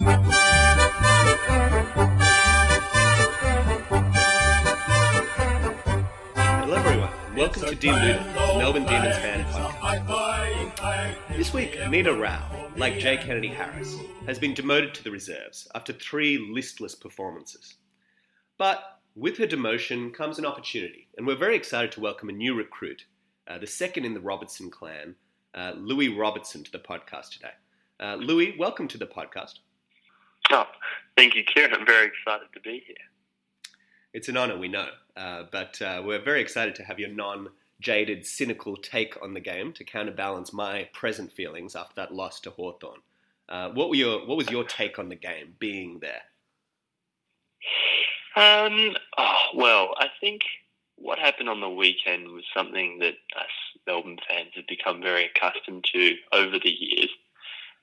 Hello, 0.00 0.14
everyone. 6.74 7.10
Welcome 7.36 7.62
to 7.62 7.74
Deluded, 7.74 8.16
the 8.16 8.58
Melbourne 8.58 8.84
Demons 8.84 9.16
fan 9.16 9.44
podcast. 9.46 11.36
This 11.36 11.52
week, 11.52 11.78
Nita 11.88 12.14
Rao, 12.14 12.70
like 12.76 12.98
Jay 12.98 13.16
Kennedy 13.16 13.48
Harris, 13.48 13.96
has 14.26 14.38
been 14.38 14.54
demoted 14.54 14.94
to 14.94 15.02
the 15.04 15.10
reserves 15.10 15.66
after 15.74 15.92
three 15.92 16.38
listless 16.52 16.94
performances. 16.94 17.74
But 18.56 19.00
with 19.16 19.36
her 19.38 19.46
demotion 19.46 20.14
comes 20.14 20.38
an 20.38 20.46
opportunity, 20.46 21.08
and 21.16 21.26
we're 21.26 21.36
very 21.36 21.56
excited 21.56 21.90
to 21.92 22.00
welcome 22.00 22.28
a 22.28 22.32
new 22.32 22.54
recruit, 22.54 23.04
uh, 23.48 23.58
the 23.58 23.66
second 23.66 24.04
in 24.04 24.14
the 24.14 24.20
Robertson 24.20 24.70
clan, 24.70 25.16
uh, 25.54 25.72
Louis 25.76 26.08
Robertson, 26.08 26.62
to 26.62 26.70
the 26.70 26.78
podcast 26.78 27.30
today. 27.30 27.50
Uh, 28.00 28.14
Louis, 28.14 28.54
welcome 28.56 28.86
to 28.86 28.98
the 28.98 29.08
podcast. 29.08 29.54
Oh, 30.50 30.66
thank 31.16 31.34
you, 31.34 31.44
Kieran. 31.44 31.74
I'm 31.74 31.86
very 31.86 32.06
excited 32.06 32.48
to 32.54 32.60
be 32.60 32.82
here. 32.86 32.96
It's 34.14 34.28
an 34.28 34.36
honour, 34.36 34.58
we 34.58 34.68
know, 34.68 34.88
uh, 35.16 35.44
but 35.52 35.80
uh, 35.82 36.02
we're 36.04 36.22
very 36.22 36.40
excited 36.40 36.74
to 36.76 36.84
have 36.84 36.98
your 36.98 37.10
non 37.10 37.48
jaded, 37.80 38.26
cynical 38.26 38.76
take 38.76 39.22
on 39.22 39.34
the 39.34 39.40
game 39.40 39.72
to 39.74 39.84
counterbalance 39.84 40.52
my 40.52 40.88
present 40.92 41.30
feelings 41.32 41.76
after 41.76 41.94
that 41.96 42.12
loss 42.12 42.40
to 42.40 42.50
Hawthorn. 42.50 43.00
Uh, 43.48 43.70
what, 43.70 43.88
were 43.88 43.94
your, 43.94 44.26
what 44.26 44.36
was 44.36 44.50
your 44.50 44.64
take 44.64 44.98
on 44.98 45.08
the 45.08 45.16
game 45.16 45.54
being 45.58 46.00
there? 46.00 46.22
Um, 48.36 48.94
oh, 49.16 49.36
well, 49.54 49.94
I 49.98 50.08
think 50.20 50.42
what 50.96 51.18
happened 51.18 51.48
on 51.48 51.60
the 51.60 51.68
weekend 51.68 52.28
was 52.28 52.44
something 52.54 52.98
that 53.00 53.14
us 53.36 53.50
Melbourne 53.86 54.18
fans 54.28 54.50
have 54.54 54.66
become 54.66 55.00
very 55.00 55.26
accustomed 55.26 55.84
to 55.94 56.14
over 56.32 56.58
the 56.58 56.70
years. 56.70 57.10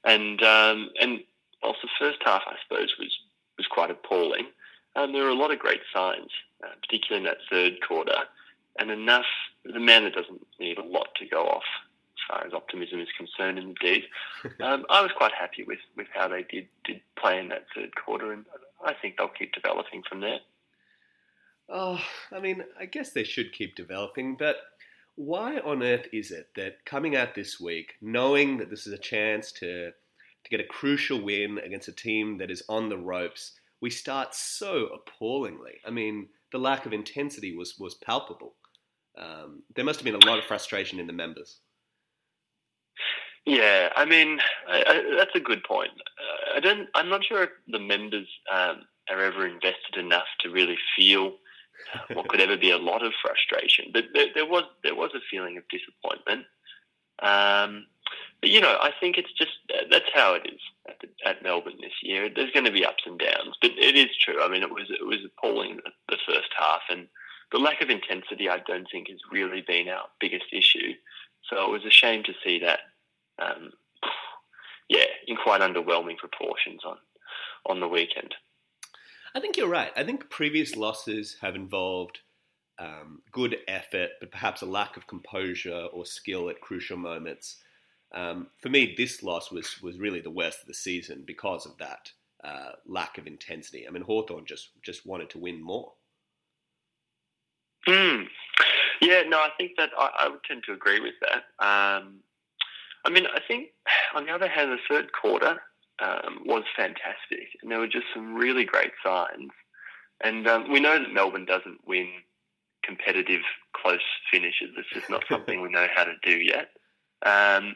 And 0.04 0.42
um, 0.44 0.92
and 1.00 1.22
whilst 1.64 1.82
the 1.82 1.90
first 2.00 2.20
half, 2.24 2.44
I 2.48 2.56
suppose, 2.68 2.94
was, 3.00 3.18
was 3.58 3.68
quite 3.68 3.92
appalling, 3.92 4.48
um, 4.96 5.12
there 5.12 5.24
were 5.24 5.30
a 5.30 5.36
lot 5.36 5.52
of 5.52 5.60
great 5.60 5.82
signs, 5.94 6.30
uh, 6.64 6.70
particularly 6.82 7.26
in 7.26 7.32
that 7.32 7.44
third 7.50 7.74
quarter, 7.86 8.18
and 8.80 8.92
enough. 8.92 9.26
The 9.64 9.80
man 9.80 10.04
that 10.04 10.14
doesn't 10.14 10.46
need 10.60 10.78
a 10.78 10.84
lot 10.84 11.10
to 11.16 11.26
go 11.26 11.48
off 11.48 11.64
as 12.14 12.24
far 12.30 12.46
as 12.46 12.54
optimism 12.54 13.00
is 13.00 13.08
concerned. 13.18 13.58
Indeed, 13.58 14.04
um, 14.62 14.86
I 14.90 15.02
was 15.02 15.12
quite 15.18 15.32
happy 15.34 15.64
with, 15.64 15.80
with 15.98 16.08
how 16.14 16.28
they 16.28 16.44
did 16.44 16.68
did 16.84 17.02
play 17.18 17.40
in 17.40 17.50
that 17.50 17.66
third 17.76 17.96
quarter, 17.96 18.32
and 18.32 18.46
I 18.84 18.94
think 18.94 19.18
they'll 19.18 19.28
keep 19.28 19.54
developing 19.54 20.04
from 20.08 20.22
there. 20.22 20.40
Oh, 21.68 22.00
I 22.32 22.40
mean, 22.40 22.64
I 22.80 22.86
guess 22.86 23.12
they 23.12 23.24
should 23.24 23.52
keep 23.52 23.76
developing, 23.76 24.36
but 24.36 24.58
why 25.16 25.58
on 25.60 25.82
earth 25.82 26.08
is 26.14 26.30
it 26.30 26.50
that 26.56 26.86
coming 26.86 27.16
out 27.16 27.36
this 27.36 27.60
week, 27.60 27.96
knowing 28.02 28.58
that 28.58 28.70
this 28.70 28.86
is 28.86 28.94
a 28.94 28.98
chance 28.98 29.52
to 29.54 29.92
to 30.46 30.50
get 30.50 30.60
a 30.60 30.68
crucial 30.68 31.22
win 31.22 31.60
against 31.60 31.88
a 31.88 31.92
team 31.92 32.38
that 32.38 32.50
is 32.50 32.64
on 32.70 32.90
the 32.90 32.98
ropes, 32.98 33.54
we 33.82 33.90
start 33.90 34.34
so 34.34 34.88
appallingly? 34.88 35.74
I 35.86 35.92
mean, 35.92 36.30
the 36.52 36.58
lack 36.60 36.86
of 36.86 36.94
intensity 36.94 37.56
was 37.56 37.76
was 37.78 37.96
palpable. 37.96 38.56
Um, 39.18 39.64
there 39.76 39.86
must 39.86 40.00
have 40.00 40.06
been 40.06 40.16
a 40.16 40.26
lot 40.26 40.40
of 40.40 40.46
frustration 40.46 41.00
in 41.00 41.08
the 41.08 41.14
members. 41.14 41.60
Yeah, 43.46 43.90
I 43.96 44.06
mean 44.06 44.40
I, 44.68 44.84
I, 44.88 45.16
that's 45.18 45.36
a 45.36 45.40
good 45.40 45.64
point. 45.64 45.92
Uh, 45.92 46.58
I 46.58 46.60
don't. 46.60 46.88
I'm 46.96 47.10
not 47.10 47.26
sure 47.26 47.44
if 47.44 47.50
the 47.68 47.80
members 47.80 48.28
um, 48.52 48.84
are 49.10 49.22
ever 49.22 49.48
invested 49.48 49.98
enough 49.98 50.28
to 50.42 50.50
really 50.50 50.78
feel 50.98 51.36
what 52.14 52.28
could 52.30 52.42
ever 52.42 52.58
be 52.58 52.72
a 52.72 52.78
lot 52.78 53.04
of 53.04 53.14
frustration. 53.22 53.86
But 53.94 54.06
there, 54.14 54.28
there 54.34 54.46
was 54.46 54.64
there 54.84 54.96
was 54.96 55.12
a 55.16 55.20
feeling 55.30 55.58
of 55.58 55.64
disappointment. 55.70 56.46
Um, 57.22 57.86
but 58.42 58.50
you 58.50 58.62
know, 58.62 58.78
I 58.82 58.92
think 59.00 59.18
it's 59.18 59.32
just 59.34 59.52
that's 59.90 60.10
how 60.14 60.34
it 60.36 60.44
is 60.46 60.60
at, 60.88 60.96
the, 61.02 61.30
at, 61.30 61.44
Melbourne 61.44 61.78
this 61.82 61.94
year. 62.04 62.30
There's 62.34 62.52
going 62.52 62.66
to 62.66 62.72
be 62.72 62.86
ups 62.86 63.04
and 63.06 63.18
downs, 63.18 63.56
but 63.62 63.72
it 63.72 63.96
is 63.96 64.16
true. 64.24 64.42
I 64.42 64.50
mean, 64.50 64.64
it 64.64 64.70
was 64.70 64.90
it 64.90 65.06
was 65.06 65.20
appalling 65.26 65.78
the, 65.78 65.92
the 66.10 66.18
first 66.28 66.50
half, 66.58 66.82
and 66.90 67.08
the 67.52 67.60
lack 67.60 67.82
of 67.82 67.90
intensity 67.90 68.50
I 68.50 68.60
don't 68.68 68.88
think 68.92 69.10
has 69.10 69.20
really 69.32 69.64
been 69.68 69.90
our 69.90 70.06
biggest 70.20 70.46
issue. 70.52 70.94
So 71.50 71.66
it 71.66 71.72
was 71.72 71.86
a 71.86 71.92
shame 71.92 72.24
to 72.24 72.34
see 72.44 72.60
that. 72.60 72.80
Um, 73.40 73.72
yeah, 74.90 75.06
in 75.28 75.36
quite 75.36 75.62
underwhelming 75.62 76.18
proportions 76.18 76.82
on 76.86 76.98
on 77.66 77.80
the 77.80 77.88
weekend. 77.88 78.36
I 79.34 79.40
think 79.40 79.58
you're 79.58 79.68
right. 79.68 79.92
I 79.96 80.04
think 80.04 80.30
previous 80.30 80.76
losses 80.76 81.38
have 81.42 81.56
involved 81.56 82.20
um, 82.80 83.22
good 83.32 83.58
effort, 83.68 84.12
but 84.20 84.32
perhaps 84.32 84.62
a 84.62 84.66
lack 84.66 84.98
of 84.98 85.08
composure 85.08 85.88
or 85.92 86.06
skill 86.06 86.50
at 86.50 86.62
crucial 86.62 86.98
moments. 86.98 87.58
Um, 88.14 88.48
for 88.62 88.70
me, 88.70 88.94
this 88.98 89.24
loss 89.24 89.52
was 89.52 89.82
was 89.82 89.98
really 89.98 90.22
the 90.22 90.30
worst 90.30 90.62
of 90.62 90.68
the 90.68 90.74
season 90.74 91.24
because 91.26 91.66
of 91.66 91.78
that 91.80 92.12
uh, 92.44 92.74
lack 92.86 93.18
of 93.18 93.28
intensity. 93.28 93.88
I 93.88 93.92
mean, 93.92 94.04
Hawthorn 94.04 94.46
just 94.46 94.70
just 94.84 95.06
wanted 95.06 95.30
to 95.32 95.40
win 95.40 95.62
more. 95.62 95.94
Mm. 97.88 98.28
Yeah, 99.02 99.24
no, 99.28 99.38
I 99.38 99.50
think 99.58 99.74
that 99.78 99.90
I, 99.98 100.10
I, 100.20 100.30
would 100.30 100.44
tend 100.44 100.64
to 100.66 100.74
agree 100.74 101.00
with 101.00 101.14
that. 101.22 101.44
Um, 101.64 102.22
I 103.06 103.10
mean, 103.12 103.28
I 103.28 103.40
think 103.48 103.68
on 104.16 104.26
the 104.26 104.32
other 104.32 104.48
hand, 104.48 104.72
the 104.72 104.78
third 104.90 105.12
quarter 105.12 105.58
um, 106.00 106.40
was 106.46 106.64
fantastic, 106.76 107.50
and 107.62 107.72
there 107.72 107.80
were 107.80 107.88
just 107.88 108.06
some 108.14 108.36
really 108.36 108.66
great 108.66 108.92
signs. 109.04 109.52
And 110.24 110.48
um, 110.48 110.72
we 110.72 110.80
know 110.80 110.98
that 110.98 111.14
Melbourne 111.14 111.46
doesn't 111.46 111.86
win 111.86 112.10
competitive 112.84 113.42
close 113.76 114.00
finishes. 114.32 114.70
It's 114.78 114.90
just 114.94 115.10
not 115.10 115.24
something 115.30 115.62
we 115.62 115.70
know 115.70 115.88
how 115.94 116.06
to 116.06 116.16
do 116.24 116.38
yet. 116.38 116.70
Um, 117.26 117.76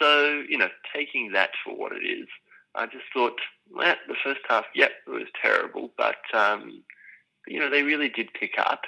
so 0.00 0.42
you 0.48 0.58
know, 0.58 0.68
taking 0.94 1.32
that 1.32 1.50
for 1.64 1.76
what 1.76 1.92
it 1.92 2.04
is, 2.04 2.26
I 2.74 2.86
just 2.86 3.04
thought, 3.12 3.38
well, 3.70 3.94
the 4.08 4.14
first 4.22 4.40
half, 4.48 4.64
yep, 4.74 4.90
it 5.06 5.10
was 5.10 5.28
terrible, 5.40 5.92
but 5.96 6.16
um, 6.34 6.82
you 7.46 7.58
know, 7.58 7.70
they 7.70 7.82
really 7.82 8.08
did 8.08 8.32
pick 8.38 8.54
up, 8.58 8.82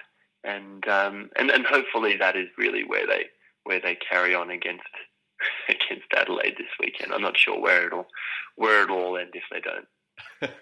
and 0.45 0.87
um, 0.89 1.31
and 1.37 1.51
and 1.51 1.67
hopefully 1.67 2.17
that 2.17 2.37
is 2.37 2.49
really 2.56 2.84
where 2.84 3.06
they 3.06 3.27
where 3.65 3.81
they 3.81 3.97
carry 3.97 4.34
on 4.34 4.51
against 4.51 4.83
against 5.69 6.06
Adelaide 6.17 6.55
this 6.59 6.69
weekend. 6.81 7.12
I'm 7.12 7.22
not 7.22 7.39
sure 7.39 7.61
where 7.61 7.87
it'll 7.87 8.06
where 8.56 8.83
it'll 8.83 8.99
all 8.99 9.19
end 9.19 9.33
if 9.34 9.45
they 9.51 9.61
don't. 9.61 9.87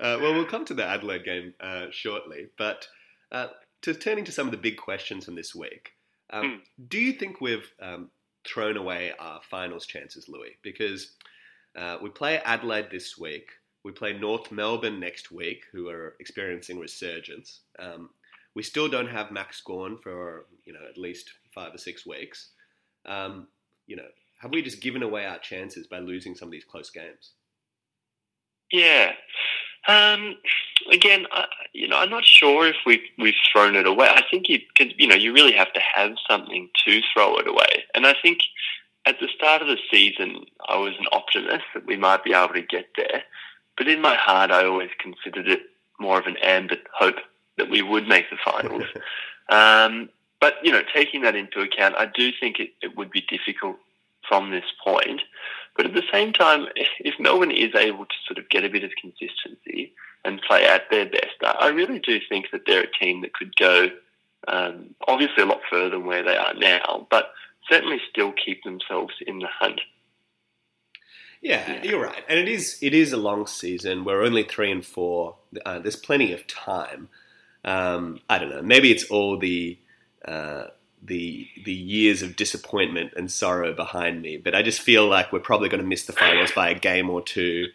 uh, 0.00 0.18
well, 0.20 0.34
we'll 0.34 0.44
come 0.46 0.64
to 0.66 0.74
the 0.74 0.84
Adelaide 0.84 1.24
game 1.24 1.54
uh, 1.60 1.86
shortly, 1.90 2.46
but 2.56 2.88
uh, 3.30 3.48
to 3.82 3.94
turning 3.94 4.24
to 4.24 4.32
some 4.32 4.46
of 4.46 4.52
the 4.52 4.58
big 4.58 4.76
questions 4.76 5.24
from 5.24 5.34
this 5.34 5.54
week, 5.54 5.92
um, 6.30 6.44
mm. 6.44 6.88
do 6.88 6.98
you 6.98 7.12
think 7.12 7.40
we've 7.40 7.70
um, 7.80 8.10
thrown 8.44 8.76
away 8.76 9.12
our 9.18 9.40
finals 9.50 9.86
chances, 9.86 10.28
Louis? 10.28 10.56
Because 10.62 11.12
uh, 11.76 11.98
we 12.02 12.10
play 12.10 12.38
Adelaide 12.38 12.90
this 12.90 13.18
week. 13.18 13.50
We 13.84 13.92
play 13.92 14.12
North 14.12 14.52
Melbourne 14.52 15.00
next 15.00 15.30
week, 15.30 15.64
who 15.72 15.88
are 15.88 16.16
experiencing 16.20 16.78
resurgence. 16.78 17.60
Um, 17.78 18.10
we 18.54 18.62
still 18.62 18.88
don't 18.88 19.08
have 19.08 19.30
Max 19.30 19.60
Gawn 19.60 19.98
for 19.98 20.46
you 20.64 20.72
know 20.72 20.80
at 20.88 20.98
least 20.98 21.30
five 21.54 21.74
or 21.74 21.78
six 21.78 22.06
weeks. 22.06 22.50
Um, 23.06 23.48
you 23.86 23.96
know, 23.96 24.08
have 24.40 24.52
we 24.52 24.62
just 24.62 24.80
given 24.80 25.02
away 25.02 25.26
our 25.26 25.38
chances 25.38 25.86
by 25.86 25.98
losing 26.00 26.34
some 26.34 26.48
of 26.48 26.52
these 26.52 26.64
close 26.64 26.90
games? 26.90 27.32
Yeah. 28.70 29.12
Um, 29.88 30.36
again, 30.92 31.26
I, 31.32 31.46
you 31.72 31.88
know, 31.88 31.98
I'm 31.98 32.10
not 32.10 32.24
sure 32.24 32.66
if 32.66 32.76
we've 32.84 33.02
we've 33.18 33.34
thrown 33.50 33.76
it 33.76 33.86
away. 33.86 34.08
I 34.08 34.22
think 34.30 34.48
you, 34.48 34.58
cause, 34.76 34.88
you 34.96 35.06
know, 35.06 35.14
you 35.14 35.32
really 35.32 35.52
have 35.52 35.72
to 35.72 35.80
have 35.94 36.12
something 36.28 36.68
to 36.86 37.00
throw 37.12 37.36
it 37.36 37.48
away. 37.48 37.84
And 37.94 38.06
I 38.06 38.14
think 38.22 38.40
at 39.06 39.18
the 39.20 39.28
start 39.34 39.62
of 39.62 39.68
the 39.68 39.78
season, 39.90 40.44
I 40.68 40.76
was 40.76 40.94
an 40.98 41.06
optimist 41.12 41.64
that 41.74 41.86
we 41.86 41.96
might 41.96 42.24
be 42.24 42.32
able 42.32 42.54
to 42.54 42.62
get 42.62 42.88
there. 42.96 43.22
But 43.76 43.88
in 43.88 44.02
my 44.02 44.14
heart, 44.14 44.50
I 44.50 44.64
always 44.64 44.90
considered 44.98 45.48
it 45.48 45.62
more 45.98 46.18
of 46.18 46.26
an 46.26 46.36
ambit 46.42 46.82
hope 46.92 47.16
that 47.56 47.70
we 47.70 47.82
would 47.82 48.06
make 48.06 48.26
the 48.30 48.36
finals. 48.44 48.84
um, 49.48 50.10
but, 50.40 50.54
you 50.62 50.72
know, 50.72 50.82
taking 50.94 51.22
that 51.22 51.36
into 51.36 51.60
account, 51.60 51.94
I 51.96 52.06
do 52.06 52.30
think 52.38 52.58
it, 52.58 52.70
it 52.82 52.96
would 52.96 53.10
be 53.10 53.22
difficult 53.22 53.76
from 54.28 54.50
this 54.50 54.64
point. 54.84 55.22
But 55.76 55.86
at 55.86 55.94
the 55.94 56.02
same 56.12 56.32
time, 56.32 56.66
if 56.74 57.14
Melbourne 57.18 57.50
is 57.50 57.74
able 57.74 58.04
to 58.04 58.14
sort 58.26 58.38
of 58.38 58.48
get 58.50 58.64
a 58.64 58.68
bit 58.68 58.84
of 58.84 58.90
consistency 59.00 59.92
and 60.24 60.42
play 60.42 60.66
at 60.66 60.90
their 60.90 61.06
best, 61.06 61.36
I 61.42 61.68
really 61.68 61.98
do 62.00 62.18
think 62.28 62.46
that 62.52 62.62
they're 62.66 62.84
a 62.84 62.98
team 62.98 63.22
that 63.22 63.32
could 63.32 63.54
go 63.56 63.88
um, 64.48 64.94
obviously 65.06 65.42
a 65.42 65.46
lot 65.46 65.60
further 65.70 65.90
than 65.90 66.06
where 66.06 66.22
they 66.22 66.36
are 66.36 66.54
now, 66.54 67.06
but 67.10 67.32
certainly 67.70 67.98
still 68.10 68.32
keep 68.32 68.62
themselves 68.64 69.14
in 69.26 69.38
the 69.38 69.48
hunt. 69.48 69.80
Yeah, 71.42 71.72
yeah, 71.72 71.82
you're 71.82 72.02
right, 72.02 72.22
and 72.28 72.38
it 72.38 72.48
is 72.48 72.78
it 72.82 72.92
is 72.92 73.12
a 73.12 73.16
long 73.16 73.46
season. 73.46 74.04
We're 74.04 74.22
only 74.22 74.42
three 74.42 74.70
and 74.70 74.84
four. 74.84 75.36
Uh, 75.64 75.78
there's 75.78 75.96
plenty 75.96 76.34
of 76.34 76.46
time. 76.46 77.08
Um, 77.64 78.20
I 78.28 78.38
don't 78.38 78.50
know. 78.50 78.60
Maybe 78.60 78.90
it's 78.90 79.04
all 79.04 79.38
the 79.38 79.78
uh, 80.22 80.64
the 81.02 81.48
the 81.64 81.72
years 81.72 82.22
of 82.22 82.36
disappointment 82.36 83.12
and 83.16 83.30
sorrow 83.30 83.72
behind 83.72 84.22
me. 84.22 84.36
But 84.36 84.54
I 84.54 84.62
just 84.62 84.80
feel 84.80 85.08
like 85.08 85.32
we're 85.32 85.40
probably 85.40 85.68
going 85.68 85.82
to 85.82 85.86
miss 85.86 86.06
the 86.06 86.12
finals 86.12 86.52
by 86.52 86.70
a 86.70 86.78
game 86.78 87.08
or 87.10 87.22
two, 87.22 87.68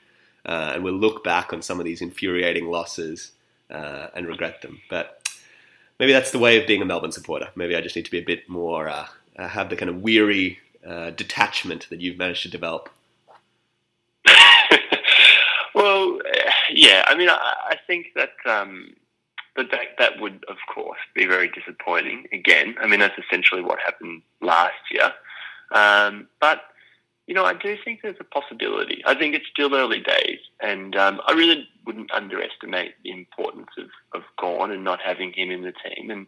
uh, 0.46 0.74
and 0.76 0.84
we'll 0.84 0.94
look 0.94 1.24
back 1.24 1.54
on 1.54 1.62
some 1.62 1.80
of 1.80 1.86
these 1.86 2.02
infuriating 2.02 2.68
losses 2.68 3.32
uh, 3.70 4.08
and 4.16 4.28
regret 4.28 4.62
them. 4.62 4.82
But 4.90 5.28
maybe 6.00 6.14
that's 6.14 6.32
the 6.32 6.40
way 6.40 6.60
of 6.60 6.68
being 6.68 6.82
a 6.82 6.86
Melbourne 6.86 7.12
supporter. 7.12 7.50
Maybe 7.56 7.76
I 7.76 7.82
just 7.82 7.96
need 7.96 8.06
to 8.06 8.12
be 8.12 8.20
a 8.20 8.26
bit 8.26 8.48
more 8.50 8.88
uh, 8.90 9.08
uh 9.38 9.48
have 9.48 9.70
the 9.70 9.76
kind 9.76 9.90
of 9.90 10.02
weary 10.02 10.60
uh, 10.86 11.12
detachment 11.12 11.88
that 11.90 12.02
you've 12.02 12.18
managed 12.18 12.44
to 12.44 12.50
develop. 12.50 12.90
Well, 15.76 16.20
yeah. 16.72 17.04
I 17.06 17.16
mean, 17.16 17.30
I, 17.30 17.54
I 17.72 17.76
think 17.86 18.14
that 18.16 18.32
um, 18.46 18.96
that 19.56 19.72
that 19.98 20.20
would, 20.20 20.44
of 20.48 20.58
course, 20.74 21.00
be 21.14 21.26
very 21.26 21.50
disappointing. 21.50 22.28
Again, 22.34 22.76
I 22.82 22.88
mean, 22.88 23.00
that's 23.00 23.18
essentially 23.18 23.62
what 23.62 23.80
happened 23.80 24.22
last 24.42 24.74
year. 24.92 25.12
Um, 25.72 26.28
but 26.40 26.64
you 27.28 27.34
know, 27.34 27.46
I 27.46 27.54
do 27.56 27.76
think 27.84 28.02
there's 28.02 28.18
a 28.20 28.24
possibility. 28.24 29.02
I 29.06 29.16
think 29.16 29.34
it's 29.34 29.48
still 29.52 29.74
early 29.74 30.00
days, 30.00 30.40
and 30.60 30.96
um, 30.96 31.22
I 31.26 31.34
really 31.34 31.68
wouldn't 31.86 32.12
underestimate 32.12 32.94
the 33.04 33.12
importance 33.12 33.70
of, 33.78 33.90
of 34.14 34.22
Gawn 34.38 34.72
and 34.72 34.84
not 34.84 35.00
having 35.02 35.34
him 35.34 35.50
in 35.50 35.64
the 35.64 35.74
team. 35.74 36.12
And 36.12 36.28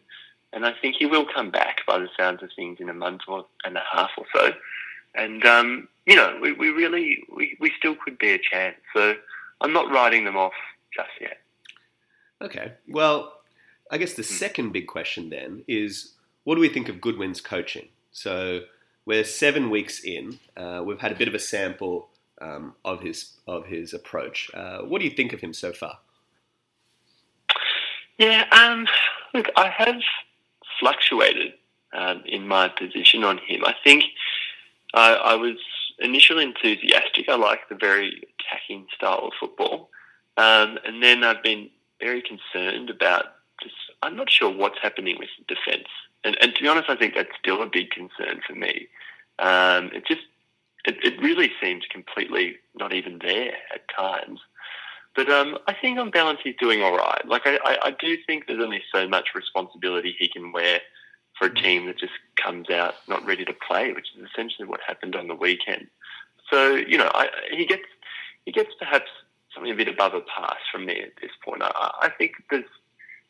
and 0.52 0.64
I 0.64 0.72
think 0.80 0.96
he 0.98 1.06
will 1.06 1.26
come 1.26 1.50
back 1.50 1.86
by 1.86 1.98
the 1.98 2.08
sounds 2.16 2.42
of 2.42 2.50
things 2.56 2.78
in 2.80 2.88
a 2.88 2.94
month 2.94 3.22
or 3.28 3.46
and 3.64 3.76
a 3.76 3.82
half 3.92 4.10
or 4.16 4.24
so. 4.34 4.52
And 5.14 5.44
um, 5.44 5.88
you 6.06 6.16
know, 6.16 6.38
we, 6.40 6.52
we 6.52 6.70
really 6.70 7.24
we, 7.34 7.56
we 7.60 7.72
still 7.78 7.94
could 7.94 8.18
be 8.18 8.32
a 8.32 8.38
chance. 8.38 8.76
So 8.94 9.14
I'm 9.60 9.72
not 9.72 9.92
writing 9.92 10.24
them 10.24 10.36
off 10.36 10.52
just 10.94 11.10
yet. 11.20 11.37
Okay. 12.42 12.72
Well, 12.88 13.32
I 13.90 13.98
guess 13.98 14.14
the 14.14 14.22
hmm. 14.22 14.34
second 14.34 14.72
big 14.72 14.86
question 14.86 15.30
then 15.30 15.64
is 15.66 16.14
what 16.44 16.54
do 16.54 16.60
we 16.60 16.68
think 16.68 16.88
of 16.88 17.00
Goodwin's 17.00 17.40
coaching? 17.40 17.88
So 18.12 18.60
we're 19.04 19.24
seven 19.24 19.70
weeks 19.70 20.00
in. 20.04 20.38
Uh, 20.56 20.82
we've 20.84 21.00
had 21.00 21.12
a 21.12 21.14
bit 21.14 21.28
of 21.28 21.34
a 21.34 21.38
sample 21.38 22.08
um, 22.40 22.74
of 22.84 23.00
his 23.00 23.32
of 23.46 23.66
his 23.66 23.92
approach. 23.92 24.50
Uh, 24.54 24.78
what 24.78 25.00
do 25.00 25.04
you 25.04 25.10
think 25.10 25.32
of 25.32 25.40
him 25.40 25.52
so 25.52 25.72
far? 25.72 25.98
Yeah, 28.18 28.44
um, 28.50 28.86
look, 29.32 29.46
I 29.56 29.68
have 29.68 30.00
fluctuated 30.80 31.54
um, 31.92 32.22
in 32.26 32.46
my 32.46 32.68
position 32.68 33.24
on 33.24 33.38
him. 33.38 33.64
I 33.64 33.74
think 33.84 34.04
I, 34.92 35.14
I, 35.14 35.34
was 35.34 35.56
initially 36.00 36.44
enthusiastic. 36.44 37.28
I 37.28 37.36
like 37.36 37.68
the 37.68 37.76
very 37.76 38.22
attacking 38.40 38.86
style 38.94 39.28
of 39.28 39.32
football, 39.38 39.90
um, 40.36 40.78
and 40.84 41.02
then 41.02 41.22
I've 41.22 41.42
been 41.42 41.70
very 42.00 42.22
concerned 42.22 42.90
about 42.90 43.24
just. 43.62 43.74
I'm 44.02 44.16
not 44.16 44.30
sure 44.30 44.50
what's 44.50 44.78
happening 44.80 45.16
with 45.18 45.28
defence, 45.48 45.88
and, 46.24 46.36
and 46.40 46.54
to 46.54 46.62
be 46.62 46.68
honest, 46.68 46.88
I 46.88 46.96
think 46.96 47.14
that's 47.14 47.30
still 47.38 47.62
a 47.62 47.66
big 47.66 47.90
concern 47.90 48.40
for 48.46 48.54
me. 48.54 48.88
Um, 49.38 49.90
it 49.92 50.06
just 50.06 50.22
it, 50.84 50.96
it, 51.02 51.20
really 51.20 51.50
seems 51.60 51.84
completely 51.90 52.56
not 52.74 52.92
even 52.92 53.18
there 53.20 53.54
at 53.74 53.82
times. 53.96 54.40
But 55.14 55.30
um, 55.30 55.58
I 55.66 55.74
think 55.74 55.98
on 55.98 56.10
balance 56.10 56.40
he's 56.42 56.54
doing 56.60 56.82
all 56.82 56.96
right. 56.96 57.26
Like 57.26 57.42
I, 57.46 57.58
I, 57.64 57.78
I, 57.86 57.90
do 57.90 58.16
think 58.26 58.46
there's 58.46 58.62
only 58.62 58.82
so 58.92 59.08
much 59.08 59.30
responsibility 59.34 60.14
he 60.16 60.28
can 60.28 60.52
wear 60.52 60.80
for 61.38 61.46
a 61.46 61.54
team 61.54 61.86
that 61.86 61.98
just 61.98 62.12
comes 62.36 62.70
out 62.70 62.94
not 63.08 63.24
ready 63.26 63.44
to 63.44 63.52
play, 63.52 63.92
which 63.92 64.08
is 64.16 64.28
essentially 64.30 64.66
what 64.66 64.80
happened 64.86 65.16
on 65.16 65.28
the 65.28 65.34
weekend. 65.34 65.88
So 66.50 66.74
you 66.74 66.98
know, 66.98 67.10
I, 67.14 67.28
he 67.50 67.66
gets 67.66 67.84
he 68.44 68.52
gets 68.52 68.70
perhaps 68.78 69.10
something 69.58 69.72
a 69.72 69.76
bit 69.76 69.88
above 69.88 70.14
a 70.14 70.20
pass 70.20 70.58
from 70.70 70.86
me 70.86 71.00
at 71.00 71.12
this 71.20 71.30
point. 71.44 71.62
I, 71.62 71.90
I 72.02 72.10
think 72.16 72.32
there's, 72.50 72.64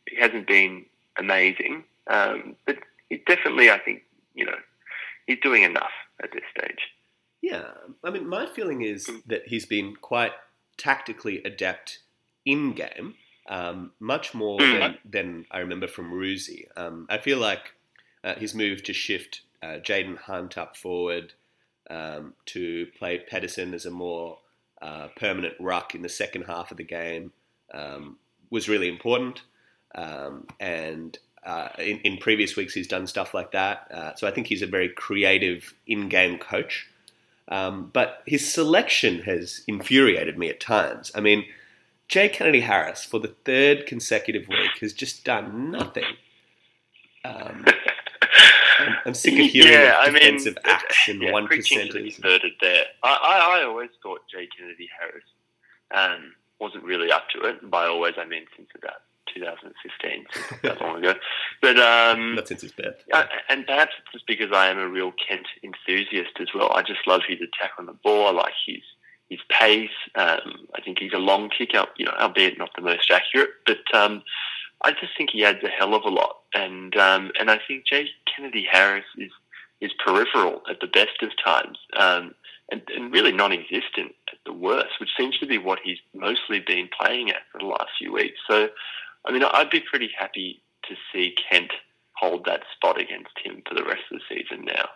he 0.08 0.16
hasn't 0.16 0.46
been 0.46 0.84
amazing, 1.18 1.84
um, 2.08 2.56
but 2.66 2.76
he 3.08 3.22
definitely, 3.26 3.70
I 3.70 3.78
think, 3.78 4.02
you 4.34 4.44
know, 4.44 4.56
he's 5.26 5.38
doing 5.42 5.62
enough 5.62 5.92
at 6.22 6.32
this 6.32 6.42
stage. 6.56 6.80
Yeah, 7.40 7.70
I 8.04 8.10
mean, 8.10 8.28
my 8.28 8.46
feeling 8.46 8.82
is 8.82 9.06
mm. 9.06 9.22
that 9.26 9.46
he's 9.46 9.66
been 9.66 9.94
quite 9.96 10.32
tactically 10.76 11.42
adept 11.44 12.00
in 12.44 12.72
game, 12.72 13.14
um, 13.48 13.92
much 14.00 14.34
more 14.34 14.58
mm. 14.58 14.78
than, 14.78 14.98
than, 15.08 15.46
I 15.50 15.58
remember 15.58 15.88
from 15.88 16.12
Roosie. 16.12 16.66
Um, 16.76 17.06
I 17.08 17.18
feel 17.18 17.38
like 17.38 17.74
uh, 18.24 18.34
his 18.34 18.54
move 18.54 18.82
to 18.84 18.92
shift 18.92 19.42
uh, 19.62 19.78
Jayden 19.82 20.18
Hunt 20.18 20.58
up 20.58 20.76
forward 20.76 21.32
um, 21.88 22.34
to 22.46 22.86
play 22.98 23.18
Pedersen 23.18 23.72
as 23.72 23.86
a 23.86 23.90
more 23.90 24.38
uh, 24.80 25.08
permanent 25.16 25.54
ruck 25.58 25.94
in 25.94 26.02
the 26.02 26.08
second 26.08 26.42
half 26.42 26.70
of 26.70 26.76
the 26.76 26.84
game 26.84 27.32
um, 27.72 28.16
was 28.50 28.68
really 28.68 28.88
important. 28.88 29.42
Um, 29.94 30.46
and 30.60 31.18
uh, 31.44 31.68
in, 31.78 31.98
in, 32.00 32.18
previous 32.18 32.56
weeks, 32.56 32.74
he's 32.74 32.86
done 32.86 33.06
stuff 33.06 33.34
like 33.34 33.52
that. 33.52 33.90
Uh, 33.90 34.14
so 34.14 34.26
I 34.26 34.30
think 34.30 34.46
he's 34.46 34.62
a 34.62 34.66
very 34.66 34.88
creative 34.88 35.74
in 35.86 36.08
game 36.08 36.38
coach. 36.38 36.88
Um, 37.48 37.90
but 37.92 38.22
his 38.26 38.52
selection 38.52 39.22
has 39.22 39.62
infuriated 39.66 40.38
me 40.38 40.50
at 40.50 40.60
times. 40.60 41.10
I 41.14 41.20
mean, 41.20 41.46
Jay 42.06 42.28
Kennedy 42.28 42.60
Harris, 42.60 43.04
for 43.04 43.18
the 43.20 43.34
third 43.44 43.86
consecutive 43.86 44.48
week, 44.48 44.78
has 44.80 44.92
just 44.92 45.24
done 45.24 45.70
nothing. 45.70 46.16
I'm, 49.04 49.14
sick 49.14 49.34
of 49.34 49.50
hearing 49.50 49.72
yeah, 49.72 49.96
I 49.98 50.10
mean, 50.10 50.38
acts 50.64 51.08
and 51.08 51.32
one 51.32 51.46
percenters. 51.48 52.16
There. 52.60 52.84
I, 53.02 53.08
I, 53.08 53.60
I, 53.60 53.64
always 53.64 53.90
thought 54.02 54.20
Jay 54.30 54.48
Kennedy 54.56 54.88
Harris 54.98 55.24
um, 55.90 56.32
wasn't 56.60 56.84
really 56.84 57.10
up 57.10 57.28
to 57.30 57.48
it. 57.48 57.62
And 57.62 57.70
by 57.70 57.86
always, 57.86 58.14
I 58.18 58.24
mean 58.24 58.44
since 58.56 58.68
about 58.76 59.02
2015, 59.34 60.26
that 60.62 60.80
long 60.80 60.98
ago. 60.98 61.14
But 61.60 61.78
um, 61.78 62.36
not 62.36 62.48
since 62.48 62.62
his 62.62 62.72
birth. 62.72 63.04
and 63.48 63.66
perhaps 63.66 63.92
it's 63.98 64.12
just 64.12 64.26
because 64.26 64.52
I 64.52 64.68
am 64.68 64.78
a 64.78 64.88
real 64.88 65.12
Kent 65.12 65.46
enthusiast 65.62 66.32
as 66.40 66.48
well. 66.54 66.72
I 66.72 66.82
just 66.82 67.06
love 67.06 67.22
his 67.26 67.38
attack 67.40 67.72
on 67.78 67.86
the 67.86 67.92
ball. 67.92 68.28
I 68.28 68.30
like 68.32 68.54
his 68.66 68.82
his 69.28 69.40
pace. 69.50 69.90
Um, 70.14 70.66
I 70.74 70.80
think 70.82 70.98
he's 70.98 71.12
a 71.12 71.18
long 71.18 71.50
kicker, 71.50 71.84
you 71.96 72.06
know, 72.06 72.14
albeit 72.18 72.58
not 72.58 72.70
the 72.74 72.82
most 72.82 73.10
accurate, 73.10 73.50
but 73.66 73.78
um, 73.94 74.22
I 74.82 74.92
just 74.92 75.16
think 75.16 75.30
he 75.30 75.44
adds 75.44 75.62
a 75.64 75.68
hell 75.68 75.94
of 75.94 76.04
a 76.04 76.08
lot. 76.08 76.36
And 76.54 76.96
um, 76.96 77.30
and 77.38 77.50
I 77.50 77.58
think 77.66 77.86
Jay 77.86 78.08
Kennedy 78.34 78.66
Harris 78.70 79.04
is 79.16 79.30
is 79.80 79.92
peripheral 80.04 80.62
at 80.68 80.80
the 80.80 80.86
best 80.86 81.22
of 81.22 81.30
times. 81.44 81.78
Um, 81.96 82.34
and, 82.70 82.82
and 82.94 83.10
really 83.10 83.32
non-existent 83.32 84.14
at 84.30 84.38
the 84.44 84.52
worst, 84.52 85.00
which 85.00 85.08
seems 85.16 85.38
to 85.38 85.46
be 85.46 85.56
what 85.56 85.78
he's 85.82 85.96
mostly 86.14 86.60
been 86.60 86.90
playing 87.00 87.30
at 87.30 87.40
for 87.50 87.58
the 87.58 87.66
last 87.66 87.88
few 87.98 88.12
weeks. 88.12 88.38
So 88.46 88.68
I 89.24 89.32
mean, 89.32 89.42
I'd 89.42 89.70
be 89.70 89.80
pretty 89.80 90.10
happy 90.18 90.62
to 90.88 90.94
see 91.12 91.34
Kent 91.50 91.72
hold 92.12 92.44
that 92.46 92.62
spot 92.74 93.00
against 93.00 93.30
him 93.42 93.62
for 93.66 93.74
the 93.74 93.84
rest 93.84 94.02
of 94.10 94.18
the 94.18 94.36
season 94.36 94.64
now. 94.64 94.88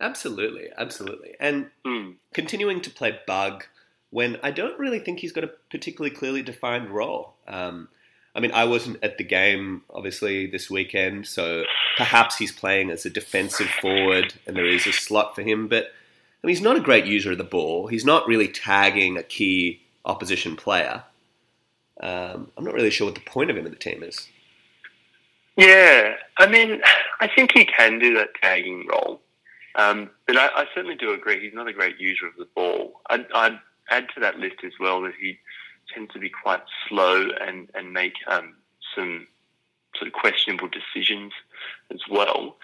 Absolutely, 0.00 0.68
absolutely. 0.76 1.34
And 1.38 1.70
mm. 1.86 2.16
continuing 2.32 2.80
to 2.82 2.90
play 2.90 3.18
Bugg 3.26 3.64
when 4.10 4.38
I 4.42 4.50
don't 4.50 4.78
really 4.78 4.98
think 4.98 5.20
he's 5.20 5.32
got 5.32 5.44
a 5.44 5.50
particularly 5.70 6.14
clearly 6.14 6.42
defined 6.42 6.90
role. 6.90 7.34
Um, 7.46 7.88
I 8.34 8.40
mean, 8.40 8.52
I 8.52 8.64
wasn't 8.64 9.02
at 9.02 9.18
the 9.18 9.24
game, 9.24 9.82
obviously, 9.90 10.46
this 10.46 10.70
weekend, 10.70 11.26
so 11.26 11.64
perhaps 11.96 12.36
he's 12.36 12.52
playing 12.52 12.90
as 12.90 13.04
a 13.04 13.10
defensive 13.10 13.68
forward 13.80 14.34
and 14.46 14.56
there 14.56 14.66
is 14.66 14.86
a 14.86 14.92
slot 14.92 15.34
for 15.34 15.42
him, 15.42 15.66
but 15.66 15.86
I 16.42 16.46
mean, 16.46 16.54
he's 16.54 16.64
not 16.64 16.76
a 16.76 16.80
great 16.80 17.06
user 17.06 17.32
of 17.32 17.38
the 17.38 17.44
ball. 17.44 17.88
He's 17.88 18.04
not 18.04 18.26
really 18.26 18.48
tagging 18.48 19.18
a 19.18 19.22
key 19.22 19.82
opposition 20.04 20.56
player. 20.56 21.02
Um, 22.00 22.50
I'm 22.56 22.64
not 22.64 22.74
really 22.74 22.90
sure 22.90 23.06
what 23.06 23.14
the 23.14 23.20
point 23.20 23.50
of 23.50 23.56
him 23.56 23.66
in 23.66 23.72
the 23.72 23.78
team 23.78 24.02
is. 24.02 24.28
Yeah, 25.56 26.14
I 26.38 26.46
mean, 26.46 26.80
I 27.20 27.28
think 27.28 27.52
he 27.52 27.66
can 27.66 27.98
do 27.98 28.14
that 28.14 28.34
tagging 28.40 28.86
role, 28.90 29.20
um, 29.74 30.08
but 30.26 30.38
I, 30.38 30.46
I, 30.46 30.66
certainly 30.74 30.96
do 30.96 31.12
agree 31.12 31.40
he's 31.40 31.52
not 31.52 31.68
a 31.68 31.72
great 31.74 32.00
user 32.00 32.26
of 32.26 32.36
the 32.38 32.48
ball. 32.54 33.02
I'd, 33.10 33.26
I'd, 33.34 33.58
add 33.90 34.06
to 34.14 34.20
that 34.20 34.38
list 34.38 34.56
as 34.64 34.72
well 34.78 35.02
that 35.02 35.14
he 35.20 35.36
tends 35.94 36.12
to 36.12 36.18
be 36.18 36.30
quite 36.30 36.62
slow 36.88 37.28
and 37.40 37.68
and 37.74 37.92
make 37.92 38.14
um, 38.26 38.54
some 38.94 39.26
sort 39.96 40.08
of 40.08 40.12
questionable 40.12 40.68
decisions 40.68 41.32
as 41.92 42.00
well. 42.10 42.56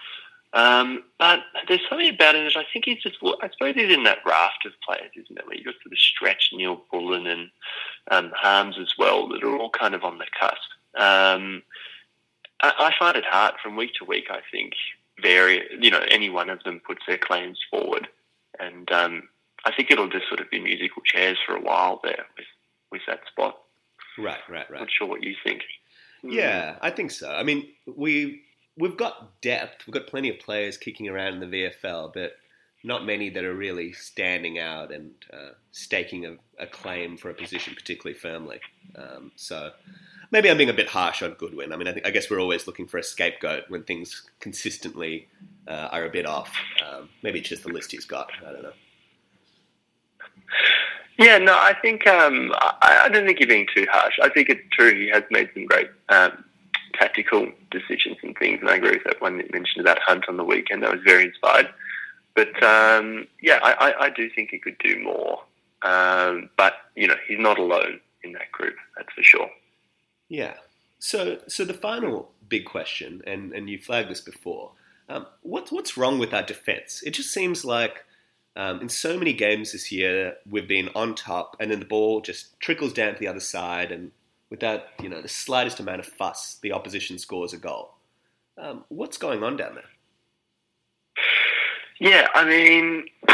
Um, 0.53 1.03
but 1.19 1.41
there's 1.67 1.81
something 1.89 2.09
about 2.09 2.35
it 2.35 2.51
that 2.51 2.59
I 2.59 2.65
think 2.71 2.85
he's 2.85 3.03
just, 3.03 3.17
I 3.41 3.49
suppose 3.49 3.75
he's 3.75 3.93
in 3.93 4.03
that 4.03 4.19
raft 4.25 4.65
of 4.65 4.71
players, 4.85 5.11
isn't 5.15 5.37
it? 5.37 5.45
Where 5.45 5.55
you've 5.55 5.65
got 5.65 5.75
sort 5.83 5.91
of 5.91 5.99
Stretch, 5.99 6.49
Neal-Bullen 6.53 7.27
and 7.27 7.49
um, 8.09 8.31
Harmes 8.35 8.77
as 8.79 8.93
well 8.97 9.27
that 9.29 9.43
are 9.43 9.55
all 9.55 9.69
kind 9.69 9.93
of 9.93 10.03
on 10.03 10.17
the 10.17 10.25
cusp. 10.39 10.55
Um, 10.95 11.63
I, 12.61 12.73
I, 12.79 12.93
find 12.97 13.17
it 13.17 13.25
hard 13.25 13.55
from 13.61 13.75
week 13.75 13.93
to 13.99 14.05
week, 14.05 14.27
I 14.31 14.39
think, 14.51 14.73
vary, 15.21 15.63
you 15.79 15.91
know, 15.91 16.03
any 16.09 16.29
one 16.29 16.49
of 16.49 16.63
them 16.63 16.81
puts 16.85 17.01
their 17.05 17.19
claims 17.19 17.59
forward. 17.69 18.07
And 18.59 18.91
um, 18.91 19.29
I 19.65 19.71
think 19.75 19.91
it'll 19.91 20.09
just 20.09 20.27
sort 20.27 20.39
of 20.39 20.49
be 20.49 20.59
musical 20.59 21.03
chairs 21.03 21.37
for 21.45 21.55
a 21.55 21.61
while 21.61 21.99
there 22.03 22.25
with, 22.35 22.47
with 22.91 23.01
that 23.07 23.19
spot. 23.31 23.59
Right, 24.17 24.39
right, 24.49 24.69
right. 24.69 24.79
Not 24.79 24.89
sure 24.91 25.07
what 25.07 25.23
you 25.23 25.35
think. 25.43 25.61
Yeah, 26.23 26.77
I 26.81 26.89
think 26.89 27.11
so. 27.11 27.31
I 27.31 27.43
mean, 27.43 27.67
we 27.85 28.41
we've 28.77 28.97
got 28.97 29.41
depth. 29.41 29.85
We've 29.85 29.93
got 29.93 30.07
plenty 30.07 30.29
of 30.29 30.39
players 30.39 30.77
kicking 30.77 31.07
around 31.07 31.35
in 31.35 31.39
the 31.39 31.71
VFL, 31.83 32.13
but 32.13 32.33
not 32.83 33.05
many 33.05 33.29
that 33.29 33.43
are 33.43 33.53
really 33.53 33.91
standing 33.93 34.59
out 34.59 34.91
and 34.91 35.11
uh, 35.33 35.49
staking 35.71 36.25
a, 36.25 36.37
a, 36.59 36.67
claim 36.67 37.17
for 37.17 37.29
a 37.29 37.33
position 37.33 37.73
particularly 37.73 38.17
firmly. 38.17 38.59
Um, 38.95 39.31
so 39.35 39.71
maybe 40.31 40.49
I'm 40.49 40.57
being 40.57 40.69
a 40.69 40.73
bit 40.73 40.87
harsh 40.87 41.23
on 41.23 41.33
Goodwin. 41.33 41.73
I 41.73 41.77
mean, 41.77 41.87
I, 41.87 41.93
think, 41.93 42.05
I 42.05 42.11
guess 42.11 42.29
we're 42.29 42.39
always 42.39 42.67
looking 42.67 42.87
for 42.87 42.97
a 42.97 43.03
scapegoat 43.03 43.63
when 43.69 43.83
things 43.83 44.29
consistently 44.39 45.27
uh, 45.67 45.89
are 45.91 46.05
a 46.05 46.09
bit 46.09 46.25
off. 46.25 46.55
Um, 46.87 47.09
maybe 47.23 47.39
it's 47.39 47.49
just 47.49 47.63
the 47.63 47.69
list 47.69 47.91
he's 47.91 48.05
got. 48.05 48.29
I 48.45 48.51
don't 48.51 48.63
know. 48.63 48.73
Yeah, 51.17 51.39
no, 51.39 51.53
I 51.53 51.73
think 51.81 52.05
um, 52.05 52.51
I, 52.55 53.03
I, 53.05 53.09
don't 53.09 53.25
think 53.25 53.39
you're 53.39 53.47
being 53.47 53.67
too 53.75 53.87
harsh. 53.91 54.13
I 54.21 54.29
think 54.29 54.49
it's 54.49 54.61
true. 54.71 54.93
He 54.93 55.09
has 55.09 55.23
made 55.31 55.49
some 55.53 55.65
great 55.65 55.89
um, 56.09 56.43
tactical 56.93 57.51
decisions 57.71 58.17
and 58.21 58.37
things. 58.37 58.59
And 58.61 58.69
I 58.69 58.75
agree 58.75 58.91
with 58.91 59.03
that 59.05 59.19
one 59.19 59.37
that 59.37 59.51
mentioned 59.51 59.81
about 59.81 59.99
Hunt 59.99 60.25
on 60.29 60.37
the 60.37 60.43
weekend. 60.43 60.85
I 60.85 60.91
was 60.91 61.01
very 61.03 61.25
inspired. 61.25 61.69
But 62.35 62.61
um, 62.63 63.27
yeah, 63.41 63.59
I, 63.63 63.73
I, 63.73 64.05
I, 64.05 64.09
do 64.11 64.29
think 64.29 64.51
he 64.51 64.59
could 64.59 64.77
do 64.77 65.01
more. 65.01 65.41
Um, 65.81 66.51
but 66.55 66.73
you 66.95 67.07
know, 67.07 67.15
he's 67.27 67.39
not 67.39 67.57
alone 67.57 67.99
in 68.23 68.33
that 68.33 68.51
group. 68.51 68.75
That's 68.95 69.11
for 69.13 69.23
sure. 69.23 69.49
Yeah. 70.29 70.53
So, 70.99 71.39
so 71.47 71.65
the 71.65 71.73
final 71.73 72.31
big 72.47 72.65
question, 72.65 73.23
and, 73.25 73.53
and 73.53 73.69
you 73.69 73.79
flagged 73.79 74.11
this 74.11 74.21
before, 74.21 74.71
um, 75.09 75.25
what's 75.41 75.71
what's 75.71 75.97
wrong 75.97 76.19
with 76.19 76.33
our 76.33 76.43
defense? 76.43 77.01
It 77.03 77.11
just 77.11 77.33
seems 77.33 77.63
like 77.63 78.03
um, 78.57 78.81
in 78.81 78.89
so 78.89 79.17
many 79.17 79.33
games 79.33 79.71
this 79.71 79.91
year 79.91 80.35
we've 80.49 80.67
been 80.67 80.89
on 80.95 81.13
top, 81.13 81.55
and 81.59 81.69
then 81.69 81.79
the 81.79 81.85
ball 81.85 82.21
just 82.21 82.59
trickles 82.59 82.91
down 82.91 83.13
to 83.13 83.19
the 83.19 83.27
other 83.27 83.39
side, 83.39 83.91
and 83.91 84.11
without 84.49 84.85
you 85.01 85.07
know 85.07 85.21
the 85.21 85.29
slightest 85.29 85.79
amount 85.79 85.99
of 85.99 86.07
fuss, 86.07 86.57
the 86.63 86.73
opposition 86.73 87.19
scores 87.19 87.53
a 87.53 87.57
goal. 87.57 87.93
Um, 88.57 88.83
what's 88.89 89.17
going 89.17 89.43
on 89.43 89.57
down 89.57 89.75
there? 89.75 89.83
Yeah, 91.99 92.27
I 92.33 92.45
mean, 92.45 93.05